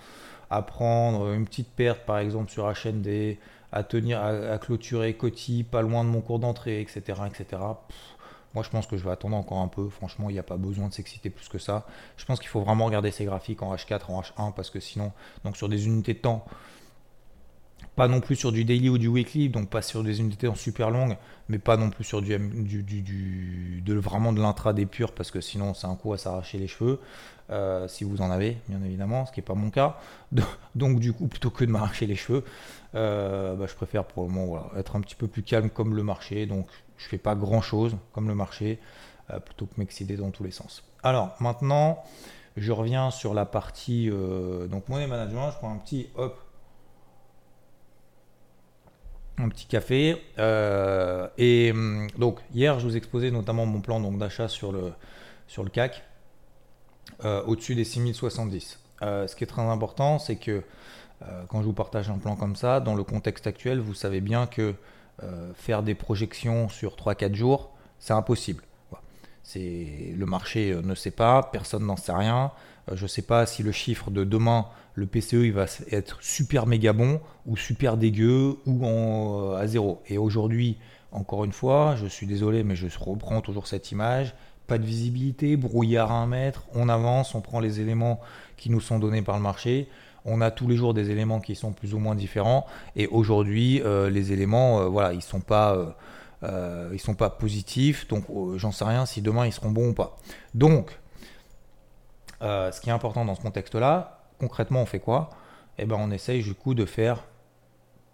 à 0.50 0.62
prendre 0.62 1.32
une 1.32 1.46
petite 1.46 1.70
perte, 1.70 2.04
par 2.04 2.18
exemple, 2.18 2.50
sur 2.50 2.66
HND 2.66 3.38
à 3.72 3.82
tenir, 3.82 4.20
à, 4.22 4.58
clôturer 4.58 5.14
Coty 5.14 5.64
pas 5.64 5.82
loin 5.82 6.04
de 6.04 6.08
mon 6.08 6.20
cours 6.20 6.38
d'entrée, 6.38 6.80
etc. 6.80 7.02
etc. 7.26 7.62
moi, 8.54 8.64
je 8.64 8.68
pense 8.68 8.86
que 8.86 8.96
je 8.96 9.04
vais 9.04 9.10
attendre 9.10 9.36
encore 9.36 9.58
un 9.58 9.68
peu. 9.68 9.88
Franchement, 9.88 10.30
il 10.30 10.34
n'y 10.34 10.38
a 10.38 10.44
pas 10.44 10.56
besoin 10.56 10.88
de 10.88 10.92
s'exciter 10.92 11.30
plus 11.30 11.48
que 11.48 11.58
ça. 11.58 11.86
Je 12.16 12.24
pense 12.24 12.40
qu'il 12.40 12.48
faut 12.48 12.60
vraiment 12.60 12.86
regarder 12.86 13.10
ces 13.10 13.24
graphiques 13.24 13.62
en 13.62 13.74
H4, 13.74 14.10
en 14.10 14.20
H1, 14.20 14.52
parce 14.54 14.70
que 14.70 14.80
sinon, 14.80 15.12
donc 15.44 15.56
sur 15.56 15.68
des 15.68 15.86
unités 15.86 16.14
de 16.14 16.18
temps, 16.18 16.44
pas 18.00 18.08
non 18.08 18.20
plus 18.22 18.34
sur 18.34 18.50
du 18.50 18.64
daily 18.64 18.88
ou 18.88 18.96
du 18.96 19.08
weekly, 19.08 19.50
donc 19.50 19.68
pas 19.68 19.82
sur 19.82 20.02
des 20.02 20.20
unités 20.20 20.48
en 20.48 20.54
super 20.54 20.90
longues, 20.90 21.18
mais 21.50 21.58
pas 21.58 21.76
non 21.76 21.90
plus 21.90 22.02
sur 22.02 22.22
du, 22.22 22.38
du, 22.38 22.82
du, 22.82 23.82
de 23.84 23.94
vraiment 23.94 24.32
de 24.32 24.40
l'intraday 24.40 24.86
pur, 24.86 25.12
parce 25.12 25.30
que 25.30 25.42
sinon 25.42 25.74
c'est 25.74 25.86
un 25.86 25.96
coup 25.96 26.14
à 26.14 26.16
s'arracher 26.16 26.56
les 26.56 26.66
cheveux, 26.66 26.98
euh, 27.50 27.88
si 27.88 28.04
vous 28.04 28.22
en 28.22 28.30
avez, 28.30 28.56
bien 28.68 28.82
évidemment, 28.82 29.26
ce 29.26 29.32
qui 29.32 29.40
n'est 29.40 29.44
pas 29.44 29.52
mon 29.52 29.68
cas. 29.68 29.98
Donc 30.74 30.98
du 30.98 31.12
coup, 31.12 31.26
plutôt 31.26 31.50
que 31.50 31.62
de 31.62 31.70
m'arracher 31.70 32.06
les 32.06 32.16
cheveux, 32.16 32.42
euh, 32.94 33.54
bah, 33.54 33.66
je 33.68 33.74
préfère 33.74 34.06
pour 34.06 34.22
le 34.22 34.30
moment 34.30 34.70
être 34.78 34.96
un 34.96 35.02
petit 35.02 35.14
peu 35.14 35.26
plus 35.26 35.42
calme 35.42 35.68
comme 35.68 35.94
le 35.94 36.02
marché, 36.02 36.46
donc 36.46 36.68
je 36.96 37.04
fais 37.04 37.18
pas 37.18 37.34
grand 37.34 37.60
chose 37.60 37.98
comme 38.14 38.28
le 38.28 38.34
marché, 38.34 38.78
euh, 39.28 39.40
plutôt 39.40 39.66
que 39.66 39.74
m'exciter 39.76 40.16
dans 40.16 40.30
tous 40.30 40.42
les 40.42 40.52
sens. 40.52 40.84
Alors 41.02 41.36
maintenant, 41.38 42.02
je 42.56 42.72
reviens 42.72 43.10
sur 43.10 43.34
la 43.34 43.44
partie 43.44 44.08
donc 44.70 44.88
money 44.88 45.06
management, 45.06 45.50
je 45.50 45.58
prends 45.58 45.70
un 45.70 45.78
petit 45.78 46.08
hop 46.16 46.40
petit 49.48 49.66
café. 49.66 50.22
Euh, 50.38 51.28
et 51.38 51.72
hum, 51.72 52.06
donc 52.18 52.38
hier, 52.54 52.78
je 52.78 52.86
vous 52.86 52.96
exposais 52.96 53.30
notamment 53.30 53.66
mon 53.66 53.80
plan 53.80 54.00
d'achat 54.00 54.48
sur 54.48 54.72
le, 54.72 54.92
sur 55.46 55.64
le 55.64 55.70
CAC 55.70 56.02
euh, 57.24 57.42
au-dessus 57.44 57.74
des 57.74 57.84
6070. 57.84 58.80
Euh, 59.02 59.26
ce 59.26 59.36
qui 59.36 59.44
est 59.44 59.46
très 59.46 59.62
important, 59.62 60.18
c'est 60.18 60.36
que 60.36 60.62
quand 61.48 61.60
je 61.60 61.66
vous 61.66 61.74
partage 61.74 62.08
un 62.08 62.16
plan 62.16 62.34
comme 62.34 62.56
ça, 62.56 62.80
dans 62.80 62.94
le 62.94 63.04
contexte 63.04 63.46
actuel, 63.46 63.78
vous 63.78 63.92
savez 63.92 64.22
bien 64.22 64.46
que 64.46 64.74
faire 65.54 65.82
des 65.82 65.94
projections 65.94 66.70
sur 66.70 66.96
3-4 66.96 67.34
jours, 67.34 67.72
c'est 67.98 68.14
impossible. 68.14 68.64
Le 69.56 70.24
marché 70.24 70.76
ne 70.82 70.94
sait 70.94 71.10
pas, 71.10 71.42
personne 71.52 71.86
n'en 71.86 71.96
sait 71.96 72.12
rien. 72.12 72.52
je 72.92 73.02
ne 73.02 73.08
sais 73.08 73.22
pas 73.22 73.46
si 73.46 73.62
le 73.62 73.72
chiffre 73.72 74.10
de 74.10 74.24
demain 74.24 74.66
le 74.94 75.06
PCE 75.06 75.44
il 75.44 75.52
va 75.52 75.66
être 75.90 76.18
super 76.20 76.66
méga 76.66 76.92
bon 76.92 77.20
ou 77.46 77.56
super 77.56 77.96
dégueu 77.96 78.56
ou 78.66 78.86
euh, 78.86 79.56
à 79.56 79.66
zéro. 79.66 80.02
Et 80.08 80.18
aujourd'hui, 80.18 80.76
encore 81.12 81.44
une 81.44 81.52
fois, 81.52 81.96
je 81.96 82.06
suis 82.06 82.26
désolé, 82.26 82.62
mais 82.62 82.76
je 82.76 82.86
reprends 82.98 83.40
toujours 83.40 83.66
cette 83.66 83.90
image. 83.90 84.34
Pas 84.66 84.78
de 84.78 84.84
visibilité, 84.84 85.56
brouillard 85.56 86.12
à 86.12 86.16
un 86.16 86.26
mètre, 86.26 86.64
on 86.74 86.88
avance, 86.88 87.34
on 87.34 87.40
prend 87.40 87.60
les 87.60 87.80
éléments 87.80 88.20
qui 88.56 88.70
nous 88.70 88.80
sont 88.80 88.98
donnés 88.98 89.22
par 89.22 89.36
le 89.36 89.42
marché. 89.42 89.88
On 90.24 90.40
a 90.42 90.50
tous 90.50 90.68
les 90.68 90.76
jours 90.76 90.92
des 90.92 91.10
éléments 91.10 91.40
qui 91.40 91.54
sont 91.54 91.72
plus 91.72 91.94
ou 91.94 91.98
moins 91.98 92.14
différents. 92.14 92.66
Et 92.94 93.06
aujourd'hui, 93.06 93.80
euh, 93.82 94.10
les 94.10 94.32
éléments, 94.32 94.80
euh, 94.80 94.84
voilà, 94.84 95.14
ils 95.14 95.22
sont 95.22 95.40
pas, 95.40 95.96
ils 96.42 97.00
sont 97.00 97.14
pas 97.14 97.30
positifs. 97.30 98.08
Donc, 98.08 98.24
j'en 98.56 98.72
sais 98.72 98.84
rien 98.84 99.06
si 99.06 99.22
demain 99.22 99.46
ils 99.46 99.52
seront 99.52 99.70
bons 99.70 99.90
ou 99.90 99.94
pas. 99.94 100.16
Donc, 100.54 100.98
ce 102.40 102.80
qui 102.80 102.88
est 102.88 102.92
important 102.92 103.24
dans 103.24 103.34
ce 103.34 103.42
contexte-là, 103.42 104.24
concrètement, 104.38 104.82
on 104.82 104.86
fait 104.86 105.00
quoi? 105.00 105.30
Eh 105.78 105.86
ben, 105.86 105.96
on 105.98 106.10
essaye 106.10 106.42
du 106.42 106.54
coup 106.54 106.74
de 106.74 106.84
faire 106.84 107.24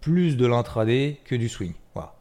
plus 0.01 0.37
de 0.37 0.45
l'intraday 0.45 1.19
que 1.25 1.35
du 1.35 1.49
swing. 1.49 1.73
Voilà. 1.93 2.13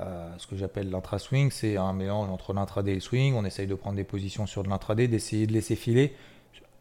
Euh, 0.00 0.32
ce 0.38 0.46
que 0.46 0.56
j'appelle 0.56 0.90
l'intra-swing, 0.90 1.50
c'est 1.50 1.76
un 1.76 1.92
mélange 1.92 2.30
entre 2.30 2.52
l'intraday 2.52 2.92
et 2.92 2.94
le 2.94 3.00
swing. 3.00 3.34
On 3.34 3.44
essaye 3.44 3.66
de 3.66 3.74
prendre 3.74 3.96
des 3.96 4.04
positions 4.04 4.46
sur 4.46 4.62
de 4.62 4.68
l'intraday, 4.68 5.08
d'essayer 5.08 5.46
de 5.46 5.52
laisser 5.52 5.76
filer 5.76 6.14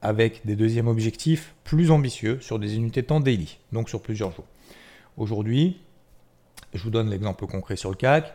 avec 0.01 0.45
des 0.45 0.55
deuxièmes 0.55 0.88
objectifs 0.88 1.53
plus 1.63 1.91
ambitieux 1.91 2.39
sur 2.41 2.57
des 2.57 2.75
unités 2.75 3.01
de 3.01 3.07
temps 3.07 3.19
daily, 3.19 3.59
donc 3.71 3.89
sur 3.89 4.01
plusieurs 4.01 4.31
jours. 4.31 4.45
Aujourd'hui, 5.17 5.81
je 6.73 6.83
vous 6.83 6.89
donne 6.89 7.09
l'exemple 7.09 7.45
concret 7.47 7.75
sur 7.75 7.89
le 7.89 7.95
CAC. 7.95 8.33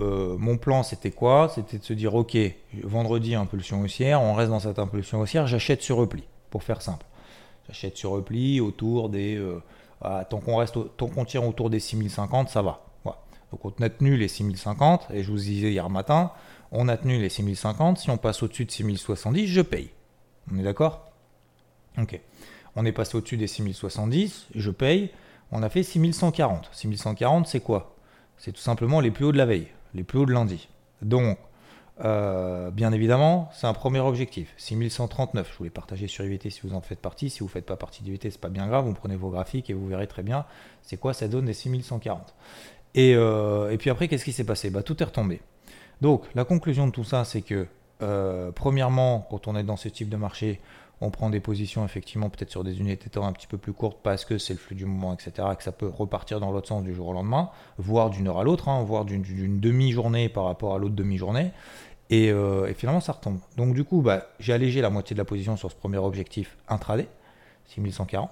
Euh, 0.00 0.36
mon 0.38 0.56
plan, 0.56 0.82
c'était 0.82 1.10
quoi? 1.10 1.50
C'était 1.54 1.78
de 1.78 1.84
se 1.84 1.92
dire, 1.92 2.14
ok, 2.14 2.36
vendredi, 2.82 3.34
impulsion 3.34 3.82
haussière, 3.82 4.22
on 4.22 4.34
reste 4.34 4.50
dans 4.50 4.60
cette 4.60 4.78
impulsion 4.78 5.20
haussière, 5.20 5.46
j'achète 5.46 5.82
sur 5.82 5.96
repli, 5.96 6.24
pour 6.50 6.62
faire 6.62 6.82
simple. 6.82 7.06
J'achète 7.68 7.96
sur 7.96 8.10
repli 8.10 8.60
autour 8.60 9.08
des. 9.08 9.36
Euh, 9.36 9.60
tant 10.28 10.40
qu'on 10.40 10.56
reste, 10.56 10.76
tant 10.96 11.06
qu'on 11.06 11.24
tire 11.24 11.46
autour 11.46 11.70
des 11.70 11.78
6050, 11.78 12.48
ça 12.48 12.62
va. 12.62 12.82
Donc 13.52 13.64
on 13.66 13.82
a 13.82 13.90
tenu 13.90 14.16
les 14.16 14.28
6050 14.28 15.08
et 15.12 15.22
je 15.22 15.30
vous 15.30 15.36
disais 15.36 15.70
hier 15.70 15.88
matin, 15.90 16.32
on 16.72 16.88
a 16.88 16.96
tenu 16.96 17.20
les 17.20 17.28
6050. 17.28 17.98
Si 17.98 18.10
on 18.10 18.16
passe 18.16 18.42
au-dessus 18.42 18.64
de 18.64 18.70
6070, 18.70 19.46
je 19.46 19.60
paye. 19.60 19.90
On 20.50 20.58
est 20.58 20.62
d'accord? 20.62 21.10
Ok. 21.98 22.18
On 22.74 22.86
est 22.86 22.92
passé 22.92 23.16
au-dessus 23.16 23.36
des 23.36 23.46
6070, 23.46 24.46
je 24.54 24.70
paye. 24.70 25.10
On 25.50 25.62
a 25.62 25.68
fait 25.68 25.82
6140. 25.82 26.70
6140, 26.72 27.46
c'est 27.46 27.60
quoi? 27.60 27.94
C'est 28.38 28.52
tout 28.52 28.60
simplement 28.60 29.00
les 29.00 29.10
plus 29.10 29.26
hauts 29.26 29.32
de 29.32 29.38
la 29.38 29.44
veille, 29.44 29.68
les 29.94 30.02
plus 30.02 30.18
hauts 30.18 30.26
de 30.26 30.32
lundi. 30.32 30.68
Donc, 31.02 31.38
euh, 32.04 32.70
bien 32.70 32.92
évidemment, 32.92 33.50
c'est 33.52 33.66
un 33.66 33.74
premier 33.74 34.00
objectif. 34.00 34.54
6139, 34.56 35.50
je 35.52 35.58
voulais 35.58 35.70
partager 35.70 36.08
sur 36.08 36.24
IVT 36.24 36.50
si 36.50 36.60
vous 36.62 36.74
en 36.74 36.80
faites 36.80 37.00
partie. 37.00 37.30
Si 37.30 37.40
vous 37.40 37.46
ne 37.46 37.50
faites 37.50 37.66
pas 37.66 37.76
partie 37.76 38.02
d'IVT, 38.02 38.30
c'est 38.30 38.40
pas 38.40 38.48
bien 38.48 38.66
grave. 38.66 38.86
Vous 38.86 38.94
prenez 38.94 39.16
vos 39.16 39.30
graphiques 39.30 39.70
et 39.70 39.74
vous 39.74 39.86
verrez 39.86 40.06
très 40.06 40.22
bien 40.22 40.46
c'est 40.82 40.96
quoi 40.96 41.14
ça 41.14 41.28
donne 41.28 41.46
des 41.46 41.54
6140. 41.54 42.34
Et, 42.94 43.14
euh, 43.14 43.70
et 43.70 43.78
puis 43.78 43.88
après, 43.88 44.08
qu'est-ce 44.08 44.24
qui 44.24 44.32
s'est 44.32 44.44
passé? 44.44 44.70
Bah, 44.70 44.82
Tout 44.82 45.00
est 45.02 45.06
retombé. 45.06 45.40
Donc, 46.00 46.24
la 46.34 46.44
conclusion 46.44 46.86
de 46.86 46.92
tout 46.92 47.04
ça, 47.04 47.24
c'est 47.24 47.42
que, 47.42 47.66
euh, 48.02 48.50
premièrement, 48.52 49.26
quand 49.30 49.46
on 49.48 49.56
est 49.56 49.62
dans 49.62 49.76
ce 49.76 49.88
type 49.88 50.08
de 50.08 50.16
marché, 50.16 50.60
on 51.02 51.10
prend 51.10 51.30
des 51.30 51.40
positions 51.40 51.84
effectivement 51.84 52.30
peut-être 52.30 52.50
sur 52.50 52.62
des 52.62 52.78
unités 52.78 53.10
temps 53.10 53.26
un 53.26 53.32
petit 53.32 53.48
peu 53.48 53.58
plus 53.58 53.72
courtes 53.72 53.98
parce 54.02 54.24
que 54.24 54.38
c'est 54.38 54.52
le 54.52 54.58
flux 54.58 54.76
du 54.76 54.86
moment, 54.86 55.12
etc. 55.12 55.48
Et 55.52 55.56
que 55.56 55.62
ça 55.62 55.72
peut 55.72 55.88
repartir 55.88 56.38
dans 56.38 56.52
l'autre 56.52 56.68
sens 56.68 56.84
du 56.84 56.94
jour 56.94 57.08
au 57.08 57.12
lendemain, 57.12 57.50
voire 57.76 58.08
d'une 58.08 58.28
heure 58.28 58.38
à 58.38 58.44
l'autre, 58.44 58.68
hein, 58.68 58.82
voire 58.84 59.04
d'une 59.04 59.60
demi-journée 59.60 60.28
par 60.28 60.44
rapport 60.44 60.74
à 60.74 60.78
l'autre 60.78 60.94
demi-journée. 60.94 61.50
Euh, 62.12 62.66
et, 62.66 62.74
finalement, 62.74 63.00
ça 63.00 63.12
retombe. 63.12 63.38
Donc 63.56 63.74
du 63.74 63.84
coup, 63.84 64.02
bah, 64.02 64.28
j'ai 64.38 64.52
allégé 64.52 64.80
la 64.80 64.90
moitié 64.90 65.14
de 65.14 65.18
la 65.18 65.24
position 65.24 65.56
sur 65.56 65.70
ce 65.70 65.76
premier 65.76 65.98
objectif 65.98 66.56
intraday, 66.68 67.08
6140. 67.66 68.30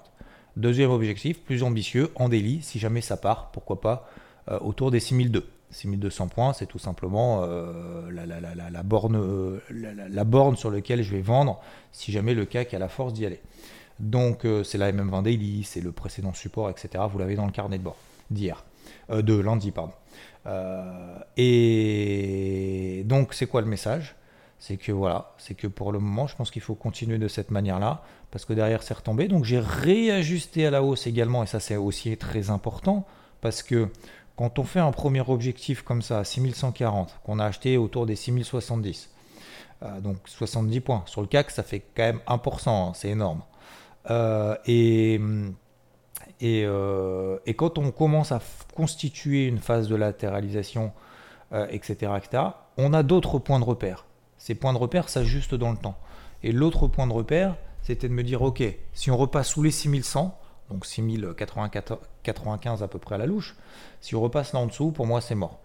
Deuxième 0.55 0.91
objectif, 0.91 1.41
plus 1.41 1.63
ambitieux, 1.63 2.11
en 2.15 2.29
daily, 2.29 2.61
si 2.61 2.79
jamais 2.79 3.01
ça 3.01 3.17
part, 3.17 3.51
pourquoi 3.51 3.81
pas, 3.81 4.09
euh, 4.49 4.59
autour 4.59 4.91
des 4.91 4.99
6002. 4.99 5.45
6200 5.71 6.27
points, 6.27 6.53
c'est 6.53 6.65
tout 6.65 6.79
simplement 6.79 7.43
euh, 7.43 8.09
la, 8.11 8.83
borne, 8.83 9.15
euh, 9.15 9.59
la, 9.69 10.23
borne 10.23 10.55
sur 10.55 10.69
laquelle 10.69 11.01
je 11.01 11.11
vais 11.11 11.21
vendre 11.21 11.59
si 11.91 12.11
jamais 12.11 12.33
le 12.33 12.45
CAC 12.45 12.73
a 12.73 12.79
la 12.79 12.89
force 12.89 13.13
d'y 13.13 13.25
aller. 13.25 13.41
Donc 13.99 14.45
euh, 14.45 14.63
c'est 14.63 14.77
la 14.77 14.91
MM20 14.91 15.23
Daily, 15.23 15.63
c'est 15.63 15.81
le 15.81 15.91
précédent 15.91 16.33
support, 16.33 16.69
etc. 16.69 17.03
Vous 17.09 17.19
l'avez 17.19 17.35
dans 17.35 17.45
le 17.45 17.51
carnet 17.51 17.77
de 17.77 17.83
bord 17.83 17.97
d'hier, 18.29 18.63
de 19.09 19.35
lundi, 19.35 19.71
pardon. 19.71 19.93
et 21.37 23.03
donc 23.05 23.33
c'est 23.33 23.47
quoi 23.47 23.61
le 23.61 23.67
message? 23.67 24.15
C'est 24.57 24.77
que 24.77 24.91
voilà, 24.91 25.33
c'est 25.37 25.55
que 25.55 25.67
pour 25.67 25.91
le 25.91 25.99
moment, 25.99 26.27
je 26.27 26.35
pense 26.35 26.51
qu'il 26.51 26.61
faut 26.61 26.75
continuer 26.75 27.17
de 27.17 27.27
cette 27.27 27.49
manière-là, 27.49 28.03
parce 28.29 28.45
que 28.45 28.53
derrière 28.53 28.83
c'est 28.83 28.93
retombé. 28.93 29.27
Donc 29.27 29.43
j'ai 29.43 29.59
réajusté 29.59 30.65
à 30.67 30.71
la 30.71 30.83
hausse 30.83 31.07
également, 31.07 31.43
et 31.43 31.47
ça 31.47 31.59
c'est 31.59 31.77
aussi 31.77 32.15
très 32.15 32.49
important, 32.49 33.05
parce 33.41 33.63
que 33.63 33.89
quand 34.41 34.57
on 34.57 34.63
fait 34.63 34.79
un 34.79 34.91
premier 34.91 35.21
objectif 35.21 35.83
comme 35.83 36.01
ça, 36.01 36.23
6140, 36.23 37.19
qu'on 37.23 37.37
a 37.37 37.45
acheté 37.45 37.77
autour 37.77 38.07
des 38.07 38.15
6070, 38.15 39.11
euh, 39.83 40.01
donc 40.01 40.17
70 40.25 40.79
points, 40.79 41.03
sur 41.05 41.21
le 41.21 41.27
CAC, 41.27 41.51
ça 41.51 41.61
fait 41.61 41.83
quand 41.95 42.01
même 42.01 42.21
1%, 42.27 42.69
hein, 42.69 42.91
c'est 42.95 43.09
énorme. 43.09 43.43
Euh, 44.09 44.57
et, 44.65 45.19
euh, 46.41 47.37
et, 47.45 47.53
quand 47.53 47.77
on 47.77 47.91
commence 47.91 48.31
à 48.31 48.41
constituer 48.73 49.45
une 49.45 49.59
phase 49.59 49.87
de 49.87 49.95
latéralisation, 49.95 50.91
etc., 51.69 52.13
etc., 52.17 52.43
on 52.77 52.95
a 52.95 53.03
d'autres 53.03 53.37
points 53.37 53.59
de 53.59 53.65
repère. 53.65 54.07
Ces 54.39 54.55
points 54.55 54.73
de 54.73 54.79
repère 54.79 55.07
s'ajustent 55.09 55.53
dans 55.53 55.69
le 55.69 55.77
temps. 55.77 55.99
Et 56.41 56.51
l'autre 56.51 56.87
point 56.87 57.05
de 57.05 57.13
repère, 57.13 57.57
c'était 57.83 58.09
de 58.09 58.13
me 58.13 58.23
dire, 58.23 58.41
ok, 58.41 58.63
si 58.93 59.11
on 59.11 59.17
repasse 59.17 59.49
sous 59.49 59.61
les 59.61 59.69
6100, 59.69 60.35
donc 60.71 60.87
6095 62.23 62.83
à 62.83 62.87
peu 62.87 62.99
près 62.99 63.15
à 63.15 63.17
la 63.17 63.25
louche. 63.25 63.55
Si 63.99 64.15
on 64.15 64.21
repasse 64.21 64.53
là 64.53 64.59
en 64.59 64.67
dessous, 64.67 64.91
pour 64.91 65.05
moi 65.05 65.21
c'est 65.21 65.35
mort. 65.35 65.59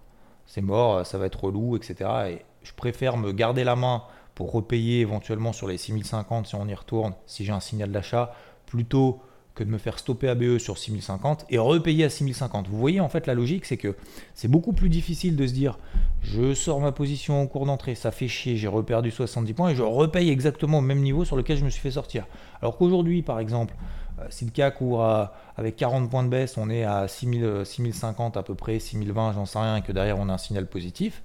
C'est 0.46 0.62
mort, 0.62 1.04
ça 1.04 1.18
va 1.18 1.26
être 1.26 1.44
relou, 1.44 1.76
etc. 1.76 2.10
Et 2.28 2.42
je 2.62 2.72
préfère 2.72 3.16
me 3.16 3.32
garder 3.32 3.64
la 3.64 3.76
main 3.76 4.04
pour 4.34 4.52
repayer 4.52 5.00
éventuellement 5.00 5.52
sur 5.52 5.66
les 5.66 5.78
6050 5.78 6.46
si 6.46 6.54
on 6.54 6.66
y 6.68 6.74
retourne, 6.74 7.14
si 7.26 7.44
j'ai 7.44 7.52
un 7.52 7.60
signal 7.60 7.90
d'achat, 7.90 8.34
plutôt 8.66 9.20
que 9.56 9.64
de 9.64 9.70
me 9.70 9.78
faire 9.78 9.98
stopper 9.98 10.28
ABE 10.28 10.58
sur 10.58 10.76
6050 10.76 11.46
et 11.48 11.58
repayer 11.58 12.04
à 12.04 12.10
6050. 12.10 12.68
Vous 12.68 12.76
voyez 12.78 13.00
en 13.00 13.08
fait 13.08 13.26
la 13.26 13.34
logique, 13.34 13.64
c'est 13.64 13.78
que 13.78 13.96
c'est 14.34 14.48
beaucoup 14.48 14.74
plus 14.74 14.90
difficile 14.90 15.34
de 15.34 15.46
se 15.46 15.52
dire 15.54 15.78
je 16.22 16.52
sors 16.52 16.78
ma 16.78 16.92
position 16.92 17.42
au 17.42 17.46
cours 17.48 17.64
d'entrée, 17.64 17.94
ça 17.94 18.10
fait 18.10 18.28
chier, 18.28 18.56
j'ai 18.56 18.68
reperdu 18.68 19.10
70 19.10 19.54
points 19.54 19.70
et 19.70 19.74
je 19.74 19.82
repaye 19.82 20.28
exactement 20.28 20.78
au 20.78 20.82
même 20.82 21.00
niveau 21.00 21.24
sur 21.24 21.36
lequel 21.36 21.56
je 21.56 21.64
me 21.64 21.70
suis 21.70 21.80
fait 21.80 21.92
sortir. 21.92 22.26
Alors 22.60 22.76
qu'aujourd'hui, 22.76 23.22
par 23.22 23.40
exemple, 23.40 23.74
euh, 23.80 24.05
si 24.30 24.44
le 24.44 24.50
CAC 24.50 24.80
ouvre 24.80 25.30
avec 25.56 25.76
40 25.76 26.10
points 26.10 26.22
de 26.22 26.28
baisse, 26.28 26.56
on 26.56 26.70
est 26.70 26.84
à 26.84 27.06
6000, 27.06 27.62
6050 27.64 28.36
à 28.36 28.42
peu 28.42 28.54
près, 28.54 28.78
6020, 28.78 29.32
j'en 29.34 29.46
sais 29.46 29.58
rien, 29.58 29.76
et 29.76 29.82
que 29.82 29.92
derrière 29.92 30.18
on 30.18 30.28
a 30.28 30.32
un 30.32 30.38
signal 30.38 30.66
positif, 30.66 31.22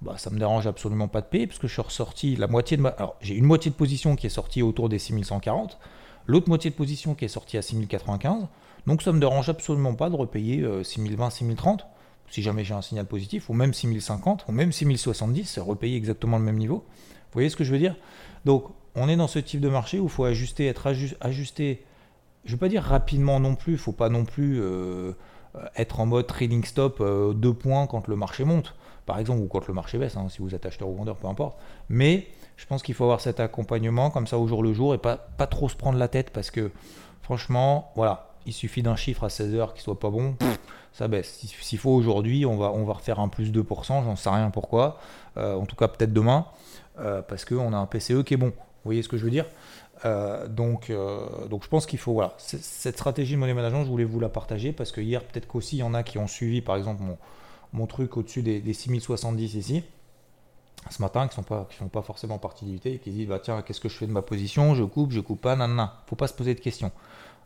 bah, 0.00 0.14
ça 0.16 0.30
me 0.30 0.38
dérange 0.38 0.66
absolument 0.66 1.08
pas 1.08 1.20
de 1.20 1.26
payer 1.26 1.46
parce 1.46 1.58
que 1.58 1.66
je 1.66 1.72
suis 1.72 1.82
ressorti 1.82 2.36
la 2.36 2.46
moitié 2.46 2.76
de 2.76 2.82
ma. 2.82 2.90
Alors 2.90 3.16
j'ai 3.20 3.34
une 3.34 3.44
moitié 3.44 3.70
de 3.70 3.76
position 3.76 4.16
qui 4.16 4.26
est 4.26 4.30
sortie 4.30 4.62
autour 4.62 4.88
des 4.88 4.98
6140 4.98 5.78
l'autre 6.26 6.48
moitié 6.48 6.70
de 6.70 6.74
position 6.74 7.14
qui 7.14 7.24
est 7.24 7.28
sortie 7.28 7.58
à 7.58 7.62
6095. 7.62 8.46
Donc 8.86 9.02
ça 9.02 9.10
ne 9.10 9.16
me 9.16 9.20
dérange 9.20 9.48
absolument 9.48 9.94
pas 9.94 10.10
de 10.10 10.16
repayer 10.16 10.64
6020, 10.82 11.26
euh, 11.26 11.30
6030, 11.30 11.86
si 12.28 12.42
jamais 12.42 12.64
j'ai 12.64 12.74
un 12.74 12.82
signal 12.82 13.06
positif, 13.06 13.48
ou 13.48 13.54
même 13.54 13.72
6050, 13.72 14.46
ou 14.48 14.52
même 14.52 14.72
6070, 14.72 15.44
c'est 15.44 15.60
repayer 15.60 15.96
exactement 15.96 16.38
le 16.38 16.44
même 16.44 16.56
niveau. 16.56 16.76
Vous 16.76 17.34
voyez 17.34 17.48
ce 17.48 17.56
que 17.56 17.64
je 17.64 17.72
veux 17.72 17.78
dire? 17.78 17.96
Donc 18.44 18.64
on 18.94 19.08
est 19.08 19.16
dans 19.16 19.28
ce 19.28 19.38
type 19.38 19.60
de 19.60 19.68
marché 19.68 19.98
où 20.00 20.04
il 20.04 20.10
faut 20.10 20.24
ajuster, 20.24 20.66
être 20.66 20.92
ajusté, 21.20 21.84
je 22.44 22.50
ne 22.50 22.56
vais 22.56 22.60
pas 22.60 22.68
dire 22.68 22.82
rapidement 22.82 23.40
non 23.40 23.54
plus, 23.54 23.72
il 23.72 23.76
ne 23.76 23.80
faut 23.80 23.92
pas 23.92 24.08
non 24.08 24.24
plus 24.24 24.60
euh, 24.60 25.12
être 25.76 26.00
en 26.00 26.06
mode 26.06 26.26
trading 26.26 26.64
stop 26.64 26.98
euh, 27.00 27.32
deux 27.34 27.54
points 27.54 27.86
quand 27.86 28.08
le 28.08 28.16
marché 28.16 28.44
monte, 28.44 28.74
par 29.06 29.18
exemple, 29.18 29.42
ou 29.42 29.46
quand 29.46 29.66
le 29.68 29.74
marché 29.74 29.98
baisse, 29.98 30.16
hein, 30.16 30.26
si 30.28 30.38
vous 30.38 30.54
êtes 30.54 30.66
acheteur 30.66 30.88
ou 30.88 30.96
vendeur, 30.96 31.16
peu 31.16 31.28
importe. 31.28 31.58
Mais 31.88 32.26
je 32.56 32.66
pense 32.66 32.82
qu'il 32.82 32.94
faut 32.94 33.04
avoir 33.04 33.20
cet 33.20 33.38
accompagnement 33.38 34.10
comme 34.10 34.26
ça 34.26 34.38
au 34.38 34.46
jour 34.46 34.62
le 34.62 34.72
jour 34.72 34.94
et 34.94 34.98
pas, 34.98 35.16
pas 35.16 35.46
trop 35.46 35.68
se 35.68 35.76
prendre 35.76 35.98
la 35.98 36.08
tête 36.08 36.30
parce 36.30 36.50
que 36.50 36.70
franchement, 37.22 37.92
voilà, 37.94 38.30
il 38.46 38.52
suffit 38.52 38.82
d'un 38.82 38.96
chiffre 38.96 39.24
à 39.24 39.30
16 39.30 39.54
heures 39.54 39.74
qui 39.74 39.82
soit 39.82 39.98
pas 39.98 40.10
bon, 40.10 40.36
ça 40.92 41.06
baisse. 41.06 41.46
S'il 41.60 41.78
faut 41.78 41.90
aujourd'hui, 41.90 42.44
on 42.44 42.56
va, 42.56 42.72
on 42.72 42.84
refaire 42.86 43.20
un 43.20 43.28
plus 43.28 43.52
2%, 43.52 44.04
j'en 44.04 44.16
sais 44.16 44.30
rien 44.30 44.50
pourquoi, 44.50 44.98
euh, 45.36 45.54
en 45.54 45.66
tout 45.66 45.76
cas 45.76 45.88
peut-être 45.88 46.12
demain, 46.12 46.46
parce 46.96 47.44
qu'on 47.44 47.72
a 47.72 47.76
un 47.76 47.86
PCE 47.86 48.22
qui 48.24 48.34
est 48.34 48.36
bon. 48.36 48.52
Vous 48.84 48.88
voyez 48.88 49.02
ce 49.02 49.08
que 49.08 49.16
je 49.16 49.24
veux 49.24 49.30
dire? 49.30 49.46
Euh, 50.04 50.48
donc, 50.48 50.92
donc 51.48 51.62
je 51.64 51.68
pense 51.68 51.86
qu'il 51.86 51.98
faut, 51.98 52.12
voilà, 52.12 52.34
cette 52.38 52.96
stratégie 52.96 53.34
de 53.34 53.38
money 53.38 53.54
management, 53.54 53.84
je 53.84 53.88
voulais 53.88 54.04
vous 54.04 54.20
la 54.20 54.28
partager 54.28 54.72
parce 54.72 54.92
que 54.92 55.00
hier, 55.00 55.22
peut-être 55.22 55.46
qu'aussi, 55.46 55.76
il 55.76 55.80
y 55.80 55.84
en 55.84 55.94
a 55.94 56.02
qui 56.02 56.18
ont 56.18 56.26
suivi, 56.26 56.60
par 56.60 56.76
exemple, 56.76 57.02
mon, 57.02 57.18
mon 57.72 57.86
truc 57.86 58.16
au-dessus 58.16 58.42
des, 58.42 58.60
des 58.60 58.72
6070 58.72 59.54
ici 59.54 59.84
ce 60.90 61.00
matin 61.00 61.28
qui 61.28 61.32
ne 61.32 61.34
sont, 61.34 61.42
pas, 61.42 61.66
font 61.70 61.88
pas 61.88 62.02
forcément 62.02 62.38
partie 62.38 62.64
du 62.64 62.78
et 62.88 62.98
qui 62.98 63.10
disent 63.10 63.28
bah, 63.28 63.38
tiens, 63.42 63.62
qu'est-ce 63.62 63.80
que 63.80 63.88
je 63.88 63.96
fais 63.96 64.06
de 64.06 64.12
ma 64.12 64.22
position? 64.22 64.74
Je 64.74 64.84
coupe, 64.84 65.12
je 65.12 65.20
coupe 65.20 65.40
pas, 65.40 65.56
non. 65.56 65.88
faut 66.06 66.16
pas 66.16 66.26
se 66.26 66.34
poser 66.34 66.54
de 66.54 66.60
questions. 66.60 66.90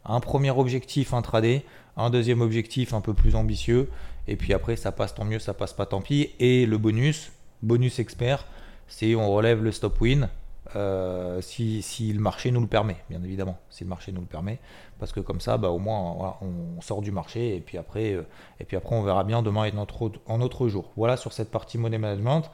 Un 0.04 0.20
premier 0.20 0.50
objectif 0.50 1.12
intraday, 1.12 1.64
un 1.96 2.10
deuxième 2.10 2.40
objectif 2.40 2.94
un 2.94 3.00
peu 3.00 3.12
plus 3.12 3.34
ambitieux, 3.34 3.90
et 4.28 4.36
puis 4.36 4.52
après, 4.52 4.76
ça 4.76 4.92
passe 4.92 5.14
tant 5.14 5.24
mieux, 5.24 5.38
ça 5.38 5.54
passe 5.54 5.72
pas 5.72 5.86
tant 5.86 6.00
pis. 6.00 6.30
Et 6.38 6.64
le 6.66 6.78
bonus, 6.78 7.32
bonus 7.62 7.98
expert, 7.98 8.46
c'est 8.88 9.14
on 9.14 9.30
relève 9.30 9.62
le 9.62 9.72
stop 9.72 10.00
win 10.00 10.28
euh, 10.74 11.40
si, 11.40 12.12
le 12.12 12.20
marché 12.20 12.50
nous 12.50 12.60
le 12.60 12.66
permet, 12.66 12.96
bien 13.08 13.22
évidemment, 13.22 13.58
si 13.70 13.84
le 13.84 13.90
marché 13.90 14.10
nous 14.12 14.20
le 14.20 14.26
permet, 14.26 14.58
parce 14.98 15.12
que 15.12 15.20
comme 15.20 15.40
ça, 15.40 15.58
bah, 15.58 15.70
au 15.70 15.78
moins, 15.78 16.36
on 16.40 16.80
sort 16.80 17.02
du 17.02 17.12
marché, 17.12 17.54
et 17.54 17.60
puis 17.60 17.78
après, 17.78 18.14
euh, 18.14 18.22
et 18.58 18.64
puis 18.64 18.76
après 18.76 18.96
on 18.96 19.02
verra 19.02 19.24
bien 19.24 19.42
demain 19.42 19.64
et 19.64 19.72
notre, 19.72 20.10
en 20.26 20.40
autre 20.40 20.68
jour. 20.68 20.90
Voilà 20.96 21.16
sur 21.16 21.32
cette 21.32 21.50
partie 21.50 21.78
money 21.78 21.98
management. 21.98 22.50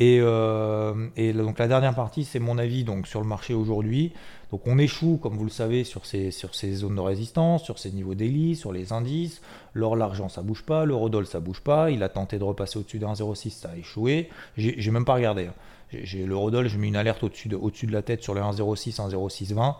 Euh, 0.00 1.08
et, 1.16 1.32
donc 1.32 1.58
la 1.58 1.68
dernière 1.68 1.94
partie, 1.94 2.24
c'est 2.24 2.38
mon 2.38 2.58
avis 2.58 2.84
donc, 2.84 3.06
sur 3.06 3.20
le 3.20 3.26
marché 3.26 3.54
aujourd'hui. 3.54 4.12
Donc 4.50 4.66
on 4.66 4.78
échoue, 4.78 5.18
comme 5.20 5.36
vous 5.36 5.44
le 5.44 5.50
savez, 5.50 5.84
sur 5.84 6.06
ces, 6.06 6.30
sur 6.30 6.54
ces 6.54 6.72
zones 6.72 6.94
de 6.94 7.00
résistance, 7.00 7.64
sur 7.64 7.78
ces 7.78 7.90
niveaux 7.90 8.14
d'hélice, 8.14 8.60
sur 8.60 8.72
les 8.72 8.92
indices. 8.92 9.42
L'or, 9.74 9.96
l'argent, 9.96 10.28
ça 10.28 10.42
bouge 10.42 10.62
pas. 10.62 10.84
L'eurodoll, 10.84 11.26
ça 11.26 11.40
bouge 11.40 11.60
pas. 11.60 11.90
Il 11.90 12.02
a 12.02 12.08
tenté 12.08 12.38
de 12.38 12.44
repasser 12.44 12.78
au-dessus 12.78 12.98
de 12.98 13.06
1,06, 13.06 13.50
ça 13.50 13.70
a 13.70 13.76
échoué. 13.76 14.30
J'ai 14.56 14.90
même 14.90 15.04
pas 15.04 15.14
regardé. 15.14 15.46
Hein. 15.46 15.54
J'ai 15.90 16.24
l'eurodoll, 16.24 16.68
j'ai 16.68 16.78
mis 16.78 16.88
une 16.88 16.96
alerte 16.96 17.22
au-dessus 17.22 17.48
de, 17.48 17.92
la 17.92 18.02
tête 18.02 18.22
sur 18.22 18.34
le 18.34 18.40
1,06, 18.40 18.96
1,0620. 18.96 19.76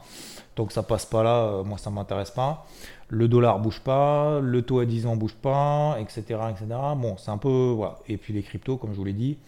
Donc 0.56 0.72
ça 0.72 0.82
passe 0.82 1.06
pas 1.06 1.22
là, 1.22 1.36
euh, 1.36 1.64
moi 1.64 1.78
ça 1.78 1.90
m'intéresse 1.90 2.30
pas. 2.30 2.66
Le 3.08 3.28
dollar 3.28 3.58
bouge 3.58 3.80
pas, 3.80 4.40
le 4.40 4.62
taux 4.62 4.80
à 4.80 4.86
10 4.86 5.06
ans 5.06 5.16
bouge 5.16 5.34
pas, 5.34 5.96
etc. 6.00 6.22
etc. 6.50 6.66
Bon, 6.96 7.16
c'est 7.16 7.30
un 7.30 7.38
peu. 7.38 7.76
Et 8.08 8.16
puis 8.16 8.32
les 8.32 8.42
cryptos, 8.42 8.76
comme 8.76 8.92
je 8.92 8.96
vous 8.96 9.04
l'ai 9.04 9.12
dit 9.12 9.38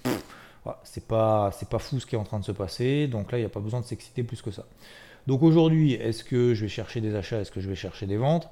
c'est 0.83 1.07
pas 1.07 1.51
pas 1.71 1.79
fou 1.79 2.01
ce 2.01 2.07
qui 2.07 2.15
est 2.15 2.19
en 2.19 2.25
train 2.25 2.39
de 2.39 2.45
se 2.45 2.53
passer, 2.53 3.07
donc 3.07 3.33
là 3.33 3.39
il 3.39 3.43
n'y 3.43 3.47
a 3.47 3.51
pas 3.51 3.61
besoin 3.61 3.81
de 3.81 3.85
s'exciter 3.87 4.23
plus 4.23 4.43
que 4.43 4.51
ça. 4.51 4.65
Donc 5.27 5.43
aujourd'hui, 5.43 5.95
est-ce 5.95 6.25
que 6.25 6.55
je 6.55 6.63
vais 6.63 6.69
chercher 6.69 7.01
des 7.01 7.15
achats, 7.15 7.41
est-ce 7.41 7.51
que 7.51 7.61
je 7.61 7.69
vais 7.69 7.75
chercher 7.75 8.07
des 8.07 8.17
ventes? 8.17 8.49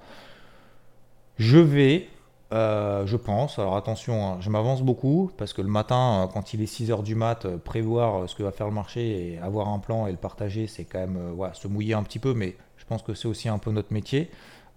Je 1.38 1.58
vais, 1.58 2.08
euh, 2.50 3.06
je 3.06 3.16
pense, 3.16 3.58
alors 3.58 3.76
attention, 3.76 4.26
hein, 4.26 4.38
je 4.40 4.48
m'avance 4.48 4.82
beaucoup, 4.82 5.30
parce 5.36 5.52
que 5.52 5.60
le 5.60 5.68
matin, 5.68 6.24
euh, 6.24 6.32
quand 6.32 6.54
il 6.54 6.62
est 6.62 6.72
6h 6.72 7.02
du 7.02 7.14
mat, 7.14 7.44
euh, 7.44 7.58
prévoir 7.58 8.26
ce 8.26 8.34
que 8.34 8.42
va 8.42 8.52
faire 8.52 8.68
le 8.68 8.72
marché 8.72 9.32
et 9.34 9.38
avoir 9.38 9.68
un 9.68 9.78
plan 9.78 10.06
et 10.06 10.12
le 10.12 10.16
partager, 10.16 10.66
c'est 10.66 10.84
quand 10.84 10.98
même 10.98 11.18
se 11.52 11.68
mouiller 11.68 11.92
un 11.92 12.02
petit 12.02 12.18
peu, 12.18 12.32
mais 12.32 12.56
je 12.78 12.86
pense 12.86 13.02
que 13.02 13.12
c'est 13.12 13.28
aussi 13.28 13.50
un 13.50 13.58
peu 13.58 13.70
notre 13.70 13.92
métier. 13.92 14.30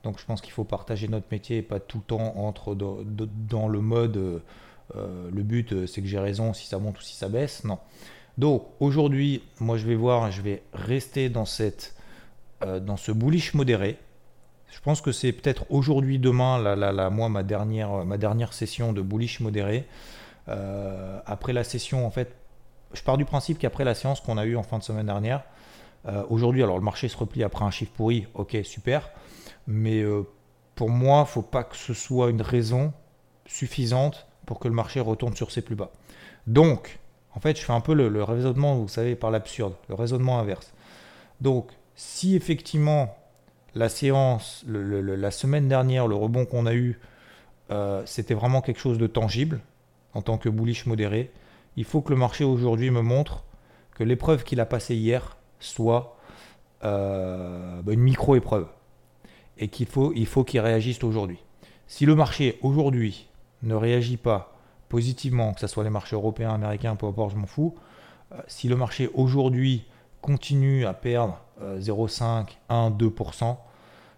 Donc 0.03 0.19
je 0.19 0.25
pense 0.25 0.41
qu'il 0.41 0.51
faut 0.51 0.63
partager 0.63 1.07
notre 1.07 1.27
métier 1.31 1.57
et 1.57 1.61
pas 1.61 1.79
tout 1.79 1.99
le 1.99 2.03
temps 2.03 2.33
entre 2.37 2.75
dans 2.75 3.67
le 3.67 3.81
mode 3.81 4.41
le 4.95 5.43
but, 5.43 5.85
c'est 5.85 6.01
que 6.01 6.07
j'ai 6.07 6.19
raison 6.19 6.53
si 6.53 6.67
ça 6.67 6.79
monte 6.79 6.97
ou 6.99 7.01
si 7.01 7.15
ça 7.15 7.29
baisse. 7.29 7.63
Non. 7.63 7.77
Donc 8.37 8.65
aujourd'hui, 8.79 9.43
moi 9.59 9.77
je 9.77 9.85
vais 9.85 9.95
voir, 9.95 10.31
je 10.31 10.41
vais 10.41 10.63
rester 10.73 11.29
dans, 11.29 11.45
cette, 11.45 11.95
dans 12.61 12.97
ce 12.97 13.11
bullish 13.11 13.53
modéré. 13.53 13.97
Je 14.71 14.79
pense 14.79 15.01
que 15.01 15.11
c'est 15.11 15.31
peut-être 15.31 15.65
aujourd'hui, 15.69 16.17
demain, 16.17 16.59
moi, 17.09 17.29
ma 17.29 17.43
dernière, 17.43 18.05
ma 18.05 18.17
dernière 18.17 18.53
session 18.53 18.93
de 18.93 19.01
bullish 19.01 19.39
modéré. 19.39 19.85
après 20.47 21.53
la 21.53 21.63
session, 21.63 22.05
en 22.07 22.09
fait, 22.09 22.35
je 22.93 23.03
pars 23.03 23.17
du 23.17 23.25
principe 23.25 23.59
qu'après 23.59 23.83
la 23.83 23.93
séance 23.93 24.21
qu'on 24.21 24.37
a 24.37 24.45
eue 24.45 24.55
en 24.55 24.63
fin 24.63 24.77
de 24.79 24.83
semaine 24.83 25.05
dernière, 25.05 25.43
aujourd'hui, 26.29 26.63
alors 26.63 26.77
le 26.77 26.83
marché 26.83 27.09
se 27.09 27.17
replie 27.17 27.43
après 27.43 27.65
un 27.65 27.71
chiffre 27.71 27.91
pourri, 27.91 28.27
ok, 28.33 28.57
super. 28.63 29.11
Mais 29.67 30.03
pour 30.75 30.89
moi, 30.89 31.17
il 31.17 31.21
ne 31.21 31.25
faut 31.25 31.41
pas 31.41 31.63
que 31.63 31.75
ce 31.75 31.93
soit 31.93 32.29
une 32.29 32.41
raison 32.41 32.93
suffisante 33.45 34.27
pour 34.45 34.59
que 34.59 34.67
le 34.67 34.73
marché 34.73 34.99
retourne 34.99 35.35
sur 35.35 35.51
ses 35.51 35.61
plus 35.61 35.75
bas. 35.75 35.91
Donc, 36.47 36.99
en 37.35 37.39
fait, 37.39 37.57
je 37.57 37.63
fais 37.63 37.73
un 37.73 37.81
peu 37.81 37.93
le, 37.93 38.23
raisonnement, 38.23 38.75
vous 38.75 38.87
savez, 38.87 39.15
par 39.15 39.31
l'absurde, 39.31 39.73
le 39.89 39.95
raisonnement 39.95 40.39
inverse. 40.39 40.73
Donc, 41.39 41.69
si 41.95 42.35
effectivement 42.35 43.15
la 43.75 43.89
séance, 43.89 44.65
la 44.67 45.31
semaine 45.31 45.67
dernière, 45.67 46.07
le 46.07 46.15
rebond 46.15 46.45
qu'on 46.45 46.65
a 46.65 46.73
eu, 46.73 46.99
euh, 47.71 48.01
c'était 48.05 48.33
vraiment 48.33 48.61
quelque 48.61 48.79
chose 48.79 48.97
de 48.97 49.07
tangible 49.07 49.61
en 50.13 50.21
tant 50.21 50.37
que 50.37 50.49
bullish 50.49 50.85
modéré, 50.85 51.31
il 51.77 51.85
faut 51.85 52.01
que 52.01 52.09
le 52.09 52.17
marché 52.17 52.43
aujourd'hui 52.43 52.91
me 52.91 53.01
montre 53.01 53.43
que 53.95 54.03
l'épreuve 54.03 54.43
qu'il 54.43 54.59
a 54.59 54.65
passée 54.65 54.95
hier 54.95 55.37
soit 55.59 56.17
euh, 56.83 57.81
bah, 57.81 57.93
une 57.93 58.01
micro-épreuve 58.01 58.67
et 59.57 59.67
qu'il 59.69 59.85
faut 59.85 60.13
faut 60.25 60.43
qu'il 60.43 60.59
réagisse 60.59 61.03
aujourd'hui. 61.03 61.39
Si 61.87 62.05
le 62.05 62.15
marché 62.15 62.57
aujourd'hui 62.61 63.29
ne 63.63 63.75
réagit 63.75 64.17
pas 64.17 64.57
positivement, 64.89 65.53
que 65.53 65.61
ce 65.61 65.67
soit 65.67 65.83
les 65.83 65.89
marchés 65.89 66.15
européens, 66.15 66.53
américains, 66.53 66.95
peu 66.95 67.05
importe, 67.05 67.31
je 67.31 67.37
m'en 67.37 67.47
fous, 67.47 67.75
euh, 68.33 68.41
si 68.47 68.67
le 68.67 68.75
marché 68.75 69.09
aujourd'hui 69.13 69.85
continue 70.21 70.85
à 70.85 70.93
perdre 70.93 71.39
0,5, 71.61 72.45
1, 72.69 72.89
2%, 72.91 73.57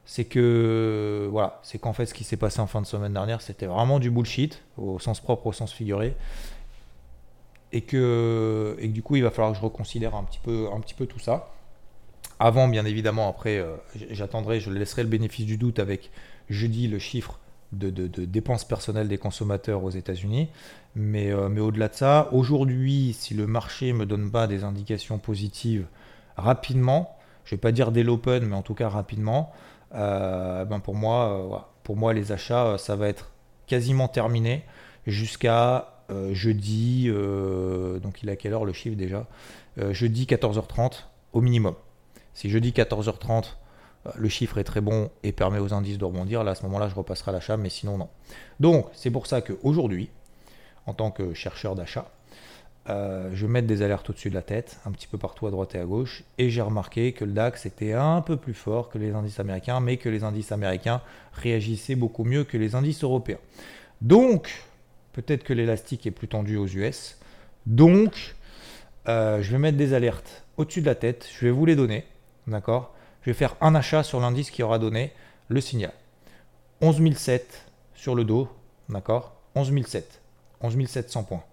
c'est 0.06 0.26
que 0.26 1.28
voilà, 1.32 1.60
c'est 1.64 1.80
qu'en 1.80 1.94
fait 1.94 2.06
ce 2.06 2.14
qui 2.14 2.24
s'est 2.24 2.38
passé 2.38 2.60
en 2.60 2.68
fin 2.68 2.82
de 2.82 2.86
semaine 2.86 3.14
dernière, 3.14 3.42
c'était 3.42 3.66
vraiment 3.66 4.00
du 4.00 4.12
bullshit 4.12 4.62
au 4.78 5.00
sens 5.00 5.20
propre, 5.20 5.48
au 5.48 5.54
sens 5.54 5.72
figuré, 5.72 6.16
et 7.72 7.82
que, 7.82 8.76
et 8.80 8.88
du 8.88 9.02
coup 9.02 9.16
il 9.16 9.24
va 9.24 9.32
falloir 9.32 9.52
que 9.54 9.58
je 9.58 9.64
reconsidère 9.64 10.16
un 10.16 10.24
petit 10.24 10.40
peu, 10.44 10.68
un 10.74 10.80
petit 10.80 10.94
peu 10.94 11.06
tout 11.06 11.20
ça. 11.20 11.50
Avant, 12.40 12.68
bien 12.68 12.86
évidemment, 12.86 13.30
après, 13.30 13.58
euh, 13.58 13.76
j'attendrai, 14.10 14.60
je 14.60 14.70
laisserai 14.70 15.04
le 15.04 15.10
bénéfice 15.10 15.46
du 15.46 15.58
doute 15.58 15.80
avec 15.80 16.12
jeudi 16.50 16.88
le 16.88 17.00
chiffre 17.00 17.40
de, 17.78 18.26
dépenses 18.26 18.66
personnelles 18.66 19.08
des 19.08 19.18
consommateurs 19.18 19.84
aux 19.84 19.90
États-Unis. 19.90 20.50
Mais, 20.96 21.32
euh, 21.32 21.50
mais 21.50 21.62
au-delà 21.62 21.88
de 21.88 21.96
ça, 21.96 22.30
aujourd'hui, 22.32 23.14
si 23.14 23.34
le 23.34 23.48
marché 23.48 23.94
ne 23.94 24.00
me 24.00 24.06
donne 24.06 24.32
pas 24.32 24.48
des 24.48 24.64
indications 24.64 25.18
positives 25.18 25.86
rapidement, 26.38 27.18
je 27.46 27.54
ne 27.54 27.58
vais 27.58 27.62
pas 27.62 27.72
dire 27.72 27.92
dès 27.92 28.04
l'open, 28.04 28.46
mais 28.46 28.56
en 28.56 28.62
tout 28.62 28.74
cas 28.74 28.90
rapidement, 28.90 29.52
euh, 29.96 30.66
ben 30.66 30.80
pour, 30.80 30.96
moi, 30.96 31.30
euh, 31.30 31.58
pour 31.84 31.98
moi, 31.98 32.14
les 32.14 32.32
achats, 32.32 32.78
ça 32.78 32.96
va 32.96 33.08
être 33.08 33.32
quasiment 33.68 34.08
terminé 34.08 34.64
jusqu'à 35.08 35.90
jeudi. 36.32 37.08
donc, 37.08 38.22
il 38.22 38.30
à 38.30 38.36
quelle 38.36 38.54
heure 38.54 38.66
le 38.66 38.74
chiffre 38.74 38.96
déjà? 38.96 39.26
Jeudi 39.92 40.26
14h30 40.26 41.06
au 41.32 41.42
minimum. 41.42 41.74
Si 42.36 42.50
jeudi 42.50 42.72
14h30, 42.72 43.56
le 44.16 44.30
chiffre 44.30 44.58
est 44.58 44.64
très 44.64 44.82
bon 44.82 45.10
et 45.24 45.32
permet 45.32 45.60
aux 45.60 45.74
indices 45.74 45.98
de 45.98 46.06
rebondir, 46.06 46.44
là 46.44 46.52
à 46.52 46.56
ce 46.56 46.64
moment-là 46.64 46.90
je 46.90 46.96
repasserai 46.96 47.32
à 47.32 47.34
l'achat, 47.34 47.58
mais 47.58 47.70
sinon 47.70 47.98
non. 47.98 48.10
Donc 48.60 48.88
c'est 48.94 49.12
pour 49.12 49.28
ça 49.28 49.42
qu'aujourd'hui, 49.42 50.10
en 50.86 50.94
tant 50.94 51.12
que 51.12 51.34
chercheur 51.34 51.76
d'achat, 51.76 52.12
euh, 52.90 53.30
je 53.34 53.48
mettre 53.48 53.68
des 53.68 53.82
alertes 53.82 54.10
au-dessus 54.10 54.30
de 54.30 54.36
la 54.36 54.42
tête, 54.42 54.80
un 54.86 54.92
petit 54.92 55.08
peu 55.08 55.18
partout 55.18 55.48
à 55.48 55.52
droite 55.52 55.74
et 55.76 55.80
à 55.80 55.86
gauche, 55.86 56.24
et 56.38 56.50
j'ai 56.50 56.62
remarqué 56.62 57.14
que 57.14 57.24
le 57.24 57.32
DAX 57.32 57.66
était 57.66 57.94
un 57.94 58.22
peu 58.22 58.36
plus 58.36 58.54
fort 58.54 58.90
que 58.90 58.98
les 58.98 59.14
indices 59.14 59.40
américains, 59.40 59.80
mais 59.80 59.96
que 59.96 60.10
les 60.10 60.26
indices 60.26 60.52
américains 60.52 61.02
réagissaient 61.32 61.96
beaucoup 61.96 62.26
mieux 62.26 62.44
que 62.44 62.58
les 62.58 62.76
indices 62.76 63.04
européens. 63.04 63.40
Donc, 64.02 64.66
peut-être 65.14 65.46
que 65.46 65.54
l'élastique 65.54 66.06
est 66.06 66.12
plus 66.12 66.28
tendu 66.28 66.58
aux 66.58 66.68
US. 66.68 67.18
Donc, 67.66 68.36
euh, 69.08 69.42
je 69.42 69.52
vais 69.54 69.60
mettre 69.60 69.78
des 69.78 69.94
alertes 69.94 70.44
au-dessus 70.58 70.82
de 70.82 70.88
la 70.88 70.96
tête, 70.96 71.30
je 71.34 71.46
vais 71.46 71.52
vous 71.52 71.66
les 71.66 71.78
donner, 71.78 72.04
d'accord? 72.48 72.94
Je 73.24 73.30
vais 73.30 73.34
faire 73.34 73.56
un 73.62 73.74
achat 73.74 74.04
sur 74.04 74.20
l'indice 74.20 74.52
qui 74.52 74.64
aura 74.64 74.80
donné 74.80 75.14
le 75.48 75.62
signal. 75.62 75.94
11007 76.82 77.72
sur 77.96 78.16
le 78.16 78.26
dos, 78.26 78.50
d'accord? 78.90 79.34
11007, 79.56 80.22
11700 80.62 81.24
points. 81.24 81.44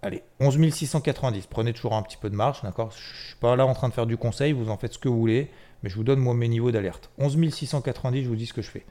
Allez, 0.00 0.22
11 0.40 0.72
690. 0.72 1.46
Prenez 1.48 1.74
toujours 1.74 1.94
un 1.94 2.02
petit 2.02 2.16
peu 2.16 2.30
de 2.30 2.34
marge, 2.34 2.62
d'accord? 2.62 2.90
Je 2.92 2.96
ne 2.96 3.26
suis 3.26 3.36
pas 3.36 3.54
là 3.56 3.66
en 3.66 3.74
train 3.74 3.90
de 3.90 3.92
faire 3.92 4.06
du 4.06 4.16
conseil, 4.16 4.52
vous 4.52 4.70
en 4.70 4.78
faites 4.78 4.94
ce 4.94 4.98
que 4.98 5.10
vous 5.10 5.18
voulez, 5.18 5.50
mais 5.82 5.90
je 5.90 5.96
vous 5.96 6.04
donne 6.04 6.18
moi 6.18 6.32
mes 6.32 6.48
niveaux 6.48 6.70
d'alerte. 6.70 7.10
11 7.18 7.50
690, 7.50 8.22
je 8.24 8.28
vous 8.28 8.36
dis 8.36 8.46
ce 8.46 8.54
que 8.54 8.62
je 8.62 8.70
fais. 8.70 8.86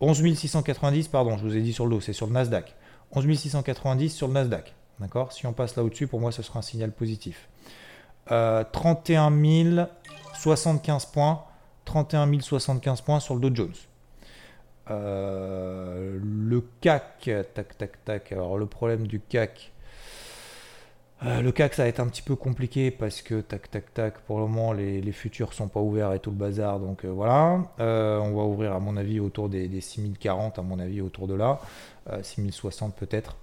11 0.00 0.34
690, 0.34 1.08
pardon, 1.08 1.38
je 1.38 1.42
vous 1.42 1.56
ai 1.56 1.62
dit 1.62 1.72
sur 1.72 1.86
le 1.86 1.92
dos, 1.92 2.00
c'est 2.02 2.12
sur 2.12 2.26
le 2.26 2.32
Nasdaq. 2.34 2.74
11 3.12 3.34
690 3.34 4.10
sur 4.14 4.28
le 4.28 4.34
Nasdaq, 4.34 4.74
d'accord? 4.98 5.32
Si 5.32 5.46
on 5.46 5.54
passe 5.54 5.76
là 5.76 5.84
au-dessus, 5.84 6.06
pour 6.06 6.20
moi, 6.20 6.32
ce 6.32 6.42
sera 6.42 6.58
un 6.58 6.62
signal 6.62 6.92
positif. 6.92 7.48
31 8.30 9.32
euh, 9.32 9.86
075 10.34 11.06
points, 11.06 11.44
31 11.84 12.40
075 12.40 13.00
points 13.00 13.20
sur 13.20 13.34
le 13.34 13.40
Dow 13.40 13.54
Jones. 13.54 13.74
Euh, 14.90 16.18
le 16.22 16.64
CAC, 16.80 17.30
tac, 17.54 17.76
tac, 17.76 18.04
tac. 18.04 18.32
Alors, 18.32 18.56
le 18.56 18.66
problème 18.66 19.06
du 19.06 19.20
CAC, 19.20 19.72
euh, 21.24 21.42
le 21.42 21.52
CAC, 21.52 21.74
ça 21.74 21.82
va 21.82 21.88
être 21.88 22.00
un 22.00 22.06
petit 22.06 22.22
peu 22.22 22.34
compliqué 22.34 22.90
parce 22.90 23.20
que 23.20 23.40
tac, 23.40 23.70
tac, 23.70 23.92
tac, 23.92 24.18
pour 24.20 24.38
le 24.38 24.46
moment, 24.46 24.72
les, 24.72 25.00
les 25.00 25.12
futurs 25.12 25.52
sont 25.52 25.68
pas 25.68 25.80
ouverts 25.80 26.12
et 26.12 26.18
tout 26.20 26.30
le 26.30 26.36
bazar. 26.36 26.80
Donc 26.80 27.04
voilà. 27.04 27.60
On 27.78 28.34
va 28.34 28.42
ouvrir, 28.44 28.72
à 28.72 28.80
mon 28.80 28.96
avis, 28.96 29.20
autour 29.20 29.48
des, 29.48 29.80
6040, 29.80 30.58
à 30.58 30.62
mon 30.62 30.78
avis, 30.78 31.00
autour 31.00 31.26
de 31.26 31.34
là. 31.34 31.60
6060 32.22 32.94
peut-être. 32.94 33.36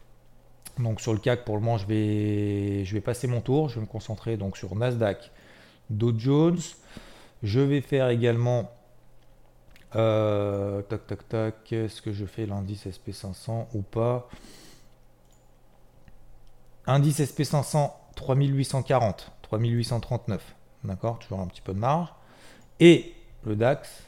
Donc 0.80 1.02
sur 1.02 1.14
le 1.14 1.20
CAC, 1.20 1.46
pour 1.46 1.56
le 1.56 1.62
moment, 1.62 1.78
je 1.78 1.88
vais, 1.88 2.86
je 2.86 2.94
vais 2.94 3.02
passer 3.02 3.28
mon 3.28 3.42
tour. 3.42 3.70
Je 3.70 3.76
vais 3.76 3.82
me 3.82 3.86
concentrer 3.86 4.38
donc 4.38 4.58
sur 4.58 4.76
Nasdaq, 4.76 5.32
Dow 5.90 6.14
Jones. 6.18 6.60
Je 7.44 7.60
vais 7.60 7.82
faire 7.82 8.10
également. 8.10 8.72
tac, 9.92 11.08
tac, 11.08 11.30
tac. 11.30 11.74
Est-ce 11.74 12.02
que 12.02 12.12
je 12.12 12.26
fais 12.26 12.46
l'indice 12.46 12.86
SP500 12.88 13.68
ou 13.74 13.82
pas? 13.82 14.30
Indice 16.86 17.20
SP500 17.20 17.92
3840, 18.18 19.32
3839. 19.44 20.56
D'accord? 20.84 21.20
Toujours 21.20 21.40
un 21.40 21.48
petit 21.48 21.62
peu 21.62 21.74
de 21.74 21.80
marge. 21.80 22.10
Et 22.80 23.14
le 23.46 23.56
DAX 23.56 24.04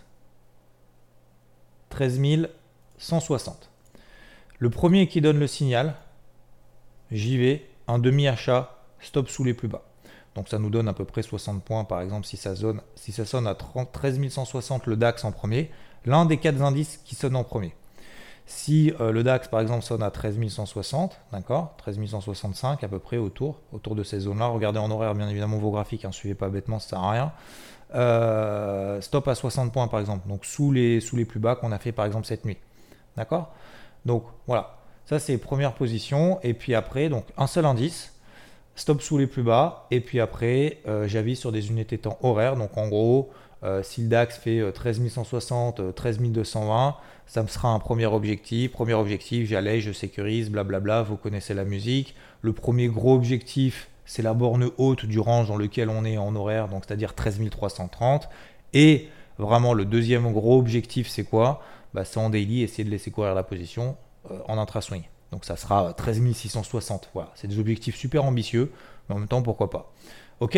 13160. 1.90 3.70
Le 4.60 4.70
premier 4.70 5.08
qui 5.08 5.22
donne 5.22 5.40
le 5.40 5.48
signal, 5.48 5.96
j'y 7.12 7.38
vais, 7.38 7.66
un 7.88 8.00
demi-achat, 8.00 8.76
stop 9.00 9.30
sous 9.30 9.44
les 9.44 9.54
plus 9.54 9.68
bas. 9.68 9.84
Donc 10.36 10.48
ça 10.48 10.60
nous 10.60 10.70
donne 10.70 10.88
à 10.88 10.94
peu 10.94 11.06
près 11.06 11.22
60 11.22 11.64
points 11.64 11.84
par 11.84 12.02
exemple 12.02 12.26
si 12.26 12.38
ça, 12.38 12.56
sonne, 12.56 13.48
à 13.48 13.56
30, 13.56 13.92
13 13.92 14.30
160 14.30 14.86
le 14.86 14.96
DAX 14.96 15.24
en 15.24 15.32
premier. 15.32 15.72
L'un 16.06 16.26
des 16.26 16.38
quatre 16.38 16.62
indices 16.62 17.02
qui 17.04 17.16
sonne 17.16 17.36
en 17.36 17.44
premier. 17.44 17.74
Si 18.46 18.92
euh, 19.00 19.12
le 19.12 19.24
DAX, 19.24 19.48
par 19.48 19.60
exemple, 19.60 19.84
sonne 19.84 20.02
à 20.02 20.10
13 20.10 20.40
160, 20.48 21.20
d'accord 21.32 21.76
13 21.78 22.04
165 22.04 22.84
à 22.84 22.88
peu 22.88 22.98
près 22.98 23.18
autour, 23.18 23.60
autour 23.74 23.96
de 23.96 24.04
ces 24.04 24.22
zones-là. 24.22 24.48
Regardez 24.48 24.80
en 24.80 24.90
horaire, 24.90 25.14
bien 25.14 25.30
évidemment, 25.30 25.58
vos 25.58 25.70
graphiques, 25.70 26.04
hein, 26.04 26.12
suivez 26.12 26.34
pas 26.34 26.50
bêtement, 26.50 26.80
ça 26.80 26.90
sert 26.90 27.00
à 27.00 27.12
rien. 27.12 27.32
Euh, 27.94 29.02
stop 29.02 29.28
à 29.28 29.36
60 29.36 29.72
points, 29.72 29.88
par 29.88 30.00
exemple, 30.00 30.28
donc 30.28 30.46
sous 30.46 30.72
les, 30.72 31.00
sous 31.00 31.16
les 31.16 31.26
plus 31.26 31.40
bas 31.40 31.56
qu'on 31.56 31.72
a 31.72 31.78
fait, 31.78 31.92
par 31.92 32.08
exemple, 32.08 32.26
cette 32.26 32.44
nuit. 32.44 32.58
D'accord 33.18 33.54
Donc, 34.06 34.24
voilà. 34.48 34.79
Ça, 35.10 35.18
c'est 35.18 35.40
première 35.40 35.74
position. 35.74 36.40
Et 36.44 36.54
puis 36.54 36.76
après, 36.76 37.10
donc, 37.10 37.26
un 37.36 37.48
seul 37.48 37.66
indice, 37.66 38.14
stop 38.76 39.02
sous 39.02 39.18
les 39.18 39.26
plus 39.26 39.42
bas. 39.42 39.88
Et 39.90 40.02
puis 40.02 40.20
après, 40.20 40.78
euh, 40.88 41.08
j'avise 41.08 41.40
sur 41.40 41.52
des 41.52 41.70
unités 41.70 41.98
temps 41.98 42.20
horaires. 42.22 42.56
Donc, 42.56 42.78
en 42.78 42.88
gros, 42.88 43.32
si 43.82 44.04
le 44.04 44.08
DAX 44.08 44.38
fait 44.38 44.72
13 44.72 45.10
160, 45.10 45.96
13 45.96 46.20
220, 46.20 46.96
ça 47.26 47.42
me 47.42 47.48
sera 47.48 47.70
un 47.70 47.80
premier 47.80 48.06
objectif. 48.06 48.72
Premier 48.72 48.94
objectif, 48.94 49.50
j'allais, 49.50 49.82
je 49.82 49.92
sécurise, 49.92 50.52
blablabla, 50.52 51.02
vous 51.02 51.18
connaissez 51.18 51.56
la 51.56 51.66
musique. 51.66 52.16
Le 52.44 52.54
premier 52.54 52.88
gros 52.88 53.16
objectif, 53.16 53.90
c'est 54.06 54.22
la 54.22 54.36
borne 54.36 54.70
haute 54.78 55.08
du 55.08 55.20
range 55.20 55.48
dans 55.48 55.58
lequel 55.58 55.90
on 55.90 56.06
est 56.06 56.20
en 56.20 56.36
horaire, 56.36 56.68
donc 56.68 56.84
c'est-à-dire 56.86 57.16
13 57.16 57.42
330. 57.50 58.30
Et 58.74 59.10
vraiment, 59.40 59.74
le 59.74 59.86
deuxième 59.86 60.32
gros 60.32 60.60
objectif, 60.60 61.10
c'est 61.10 61.24
quoi? 61.24 61.64
Bah, 61.96 62.06
C'est 62.06 62.20
en 62.20 62.30
daily, 62.30 62.62
essayer 62.62 62.84
de 62.84 62.92
laisser 62.92 63.10
courir 63.10 63.34
la 63.34 63.44
position 63.44 63.90
euh, 63.92 64.09
en 64.48 64.58
intra-swing. 64.58 65.04
Donc 65.32 65.46
ça 65.46 65.56
sera 65.56 65.94
13 65.94 66.34
660. 66.34 67.10
Voilà, 67.14 67.32
c'est 67.36 67.48
des 67.48 67.60
objectifs 67.60 67.96
super 67.96 68.26
ambitieux, 68.26 68.72
mais 69.08 69.16
en 69.16 69.20
même 69.20 69.28
temps, 69.28 69.42
pourquoi 69.42 69.70
pas. 69.70 69.92
Ok? 70.40 70.58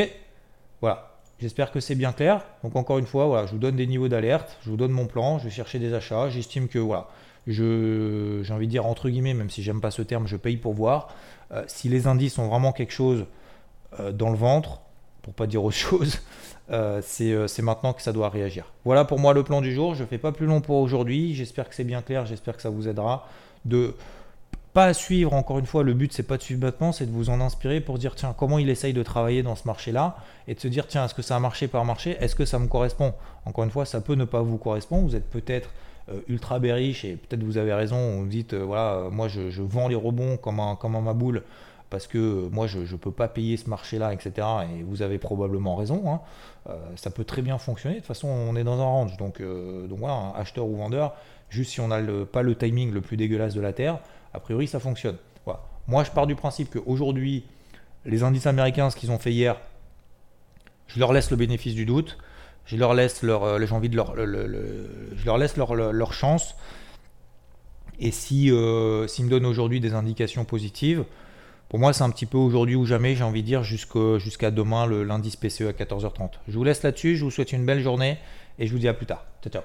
Voilà, 0.82 1.12
J'espère 1.42 1.72
que 1.72 1.80
c'est 1.80 1.96
bien 1.96 2.12
clair. 2.12 2.46
Donc 2.64 2.76
encore 2.76 3.00
une 3.00 3.08
fois, 3.08 3.26
voilà, 3.26 3.48
je 3.48 3.54
vous 3.54 3.58
donne 3.58 3.76
des 3.76 3.88
niveaux 3.88 4.08
d'alerte, 4.08 4.58
je 4.64 4.70
vous 4.70 4.78
donne 4.78 4.92
mon 4.92 5.08
plan, 5.08 5.40
je 5.40 5.46
vais 5.46 5.50
chercher 5.50 5.80
des 5.80 5.92
achats. 5.96 6.30
J'estime 6.30 6.68
que 6.68 6.78
voilà, 6.78 7.08
je, 7.48 8.42
j'ai 8.44 8.54
envie 8.54 8.68
de 8.68 8.72
dire 8.72 8.86
entre 8.86 9.10
guillemets, 9.10 9.34
même 9.34 9.50
si 9.50 9.64
j'aime 9.64 9.82
pas 9.82 9.90
ce 9.90 10.04
terme, 10.04 10.28
je 10.28 10.38
paye 10.38 10.58
pour 10.58 10.74
voir. 10.74 11.16
Euh, 11.52 11.64
si 11.66 11.90
les 11.90 12.06
indices 12.06 12.38
ont 12.38 12.48
vraiment 12.48 12.72
quelque 12.72 12.94
chose 12.94 13.26
euh, 14.00 14.12
dans 14.12 14.30
le 14.30 14.38
ventre, 14.38 14.82
pour 15.24 15.34
pas 15.34 15.48
dire 15.48 15.64
autre 15.64 15.76
chose, 15.76 16.20
euh, 16.70 17.02
c'est, 17.04 17.48
c'est 17.48 17.64
maintenant 17.64 17.94
que 17.94 18.04
ça 18.04 18.14
doit 18.14 18.30
réagir. 18.30 18.72
Voilà 18.86 19.04
pour 19.04 19.18
moi 19.18 19.34
le 19.34 19.44
plan 19.44 19.62
du 19.62 19.74
jour. 19.74 19.96
Je 19.96 20.04
ne 20.04 20.08
fais 20.08 20.20
pas 20.20 20.32
plus 20.32 20.46
long 20.46 20.62
pour 20.62 20.78
aujourd'hui. 20.78 21.34
J'espère 21.34 21.68
que 21.68 21.74
c'est 21.74 21.84
bien 21.84 22.04
clair. 22.04 22.28
J'espère 22.28 22.56
que 22.56 22.62
ça 22.62 22.70
vous 22.70 22.88
aidera 22.88 23.28
de 23.66 23.96
pas 24.74 24.94
suivre, 24.94 25.34
encore 25.34 25.60
une 25.60 25.66
fois, 25.66 25.84
le 25.84 25.94
but 25.94 26.14
c'est 26.14 26.24
pas 26.24 26.38
de 26.38 26.42
suivre 26.42 26.62
bêtement, 26.62 26.92
c'est 26.92 27.06
de 27.06 27.12
vous 27.12 27.30
en 27.30 27.42
inspirer 27.42 27.82
pour 27.82 27.98
dire 27.98 28.16
tiens, 28.16 28.34
comment 28.38 28.58
il 28.58 28.70
essaye 28.70 28.94
de 28.94 29.04
travailler 29.04 29.44
dans 29.44 29.56
ce 29.56 29.68
marché-là 29.68 30.16
et 30.48 30.56
de 30.56 30.60
se 30.60 30.68
dire 30.68 30.88
tiens, 30.88 31.06
est-ce 31.06 31.14
que 31.14 31.22
ça 31.22 31.36
a 31.36 31.40
marché 31.40 31.68
par 31.68 31.84
marché? 31.84 32.16
Est-ce 32.22 32.36
que 32.36 32.46
ça 32.46 32.58
me 32.58 32.68
correspond? 32.68 33.14
Encore 33.46 33.66
une 33.66 33.72
fois, 33.72 33.86
ça 33.86 34.00
peut 34.00 34.16
ne 34.16 34.26
pas 34.26 34.42
vous 34.42 34.58
correspondre, 34.58 35.08
vous 35.08 35.16
êtes 35.16 35.30
peut-être 35.30 35.70
euh, 36.10 36.20
ultra 36.30 36.60
bearish 36.60 37.04
et 37.06 37.16
peut-être 37.16 37.44
vous 37.44 37.58
avez 37.58 37.74
raison, 37.74 38.22
vous 38.22 38.28
dites 38.28 38.54
euh, 38.54 38.64
voilà, 38.64 38.94
euh, 38.94 39.10
moi 39.10 39.28
je, 39.28 39.62
vends 39.62 39.88
les 39.88 39.96
rebonds 39.96 40.38
comme 40.38 40.60
un, 40.60 40.76
comme 40.76 40.96
un 40.96 41.02
maboule 41.02 41.44
parce 41.92 42.08
que 42.08 42.48
moi 42.52 42.66
je 42.66 42.80
ne 42.80 42.98
peux 42.98 43.12
pas 43.12 43.28
payer 43.28 43.56
ce 43.58 43.70
marché-là, 43.70 44.14
etc. 44.14 44.48
Et 44.74 44.82
vous 44.82 45.04
avez 45.04 45.20
probablement 45.20 45.76
raison, 45.76 46.04
hein. 46.12 46.74
ça 46.96 47.12
peut 47.12 47.24
très 47.24 47.44
bien 47.44 47.60
fonctionner, 47.60 47.96
de 47.96 48.00
toute 48.00 48.08
façon 48.08 48.28
on 48.28 48.56
est 48.56 48.64
dans 48.64 48.80
un 48.80 48.86
range, 48.86 49.18
donc, 49.18 49.40
donc 49.42 50.00
voilà, 50.00 50.34
acheteur 50.36 50.66
ou 50.66 50.76
vendeur, 50.76 51.14
juste 51.50 51.72
si 51.72 51.82
on 51.82 51.90
n'a 51.90 52.00
pas 52.26 52.42
le 52.42 52.56
timing 52.56 52.92
le 52.92 53.02
plus 53.02 53.18
dégueulasse 53.18 53.54
de 53.54 53.62
la 53.62 53.74
Terre, 53.74 54.00
a 54.34 54.40
priori, 54.40 54.68
ça 54.68 54.80
fonctionne. 54.80 55.18
Moi, 55.88 56.04
je 56.04 56.12
pars 56.12 56.28
du 56.28 56.36
principe 56.36 56.70
qu'aujourd'hui, 56.70 57.44
les 58.06 58.24
indices 58.24 58.46
américains, 58.46 58.90
ce 58.90 58.96
qu'ils 58.96 59.12
ont 59.12 59.18
fait 59.18 59.32
hier, 59.32 59.58
je 60.88 61.00
leur 61.00 61.14
laisse 61.14 61.32
le 61.32 61.38
bénéfice 61.38 61.76
du 61.76 61.86
doute. 61.86 62.18
Je 62.66 62.78
leur 62.78 62.94
laisse 62.94 63.24
leur, 63.24 63.44
euh, 63.44 63.60
de 63.60 63.96
leur, 63.96 64.16
je 64.16 65.26
leur 65.26 65.38
laisse 65.38 65.58
leur, 65.58 65.74
leur, 65.76 66.14
chance. 66.14 66.56
Et 68.00 68.12
si, 68.12 68.52
euh, 68.52 69.08
s'ils 69.08 69.26
me 69.26 69.30
donnent 69.30 69.46
aujourd'hui 69.46 69.80
des 69.80 69.94
indications 69.94 70.46
positives, 70.46 71.04
pour 71.72 71.80
moi, 71.80 71.94
c'est 71.94 72.04
un 72.04 72.10
petit 72.10 72.26
peu 72.26 72.38
aujourd'hui 72.38 72.76
ou 72.76 72.86
jamais, 72.86 73.16
j'ai 73.16 73.24
envie 73.24 73.44
de 73.44 73.48
dire, 73.48 73.64
jusqu'à 73.64 74.52
demain, 74.52 74.86
le 74.86 75.06
lundi 75.06 75.34
PCE 75.40 75.62
à 75.62 75.72
14h30. 75.72 76.32
Je 76.50 76.58
vous 76.58 76.66
laisse 76.66 76.84
là-dessus, 76.84 77.16
je 77.16 77.24
vous 77.24 77.32
souhaite 77.32 77.54
une 77.54 77.66
belle 77.66 77.82
journée 77.82 78.18
et 78.60 78.68
je 78.68 78.74
vous 78.74 78.78
dis 78.78 78.90
à 78.90 78.94
plus 78.94 79.06
tard. 79.06 79.26
Ciao, 79.42 79.54
ciao. 79.54 79.64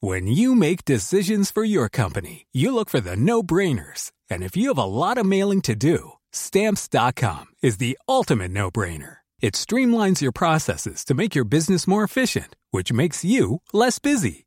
When 0.00 0.26
you 0.26 0.56
make 0.56 0.84
decisions 0.84 1.52
for 1.52 1.64
your 1.64 1.88
company, 1.88 2.46
you 2.52 2.74
look 2.74 2.90
for 2.90 3.00
the 3.00 3.14
no-brainers. 3.16 4.10
And 4.28 4.42
if 4.42 4.56
you 4.56 4.74
have 4.74 4.78
a 4.78 4.84
lot 4.84 5.16
of 5.16 5.24
mailing 5.24 5.62
to 5.62 5.76
do, 5.76 6.14
stamps.com 6.32 7.44
is 7.62 7.76
the 7.76 7.96
ultimate 8.08 8.50
no-brainer. 8.50 9.18
It 9.40 9.54
streamlines 9.54 10.22
your 10.22 10.32
processes 10.32 11.04
to 11.04 11.14
make 11.14 11.36
your 11.36 11.44
business 11.44 11.86
more 11.86 12.02
efficient, 12.02 12.56
which 12.72 12.92
makes 12.92 13.24
you 13.24 13.60
less 13.72 14.00
busy. 14.00 14.46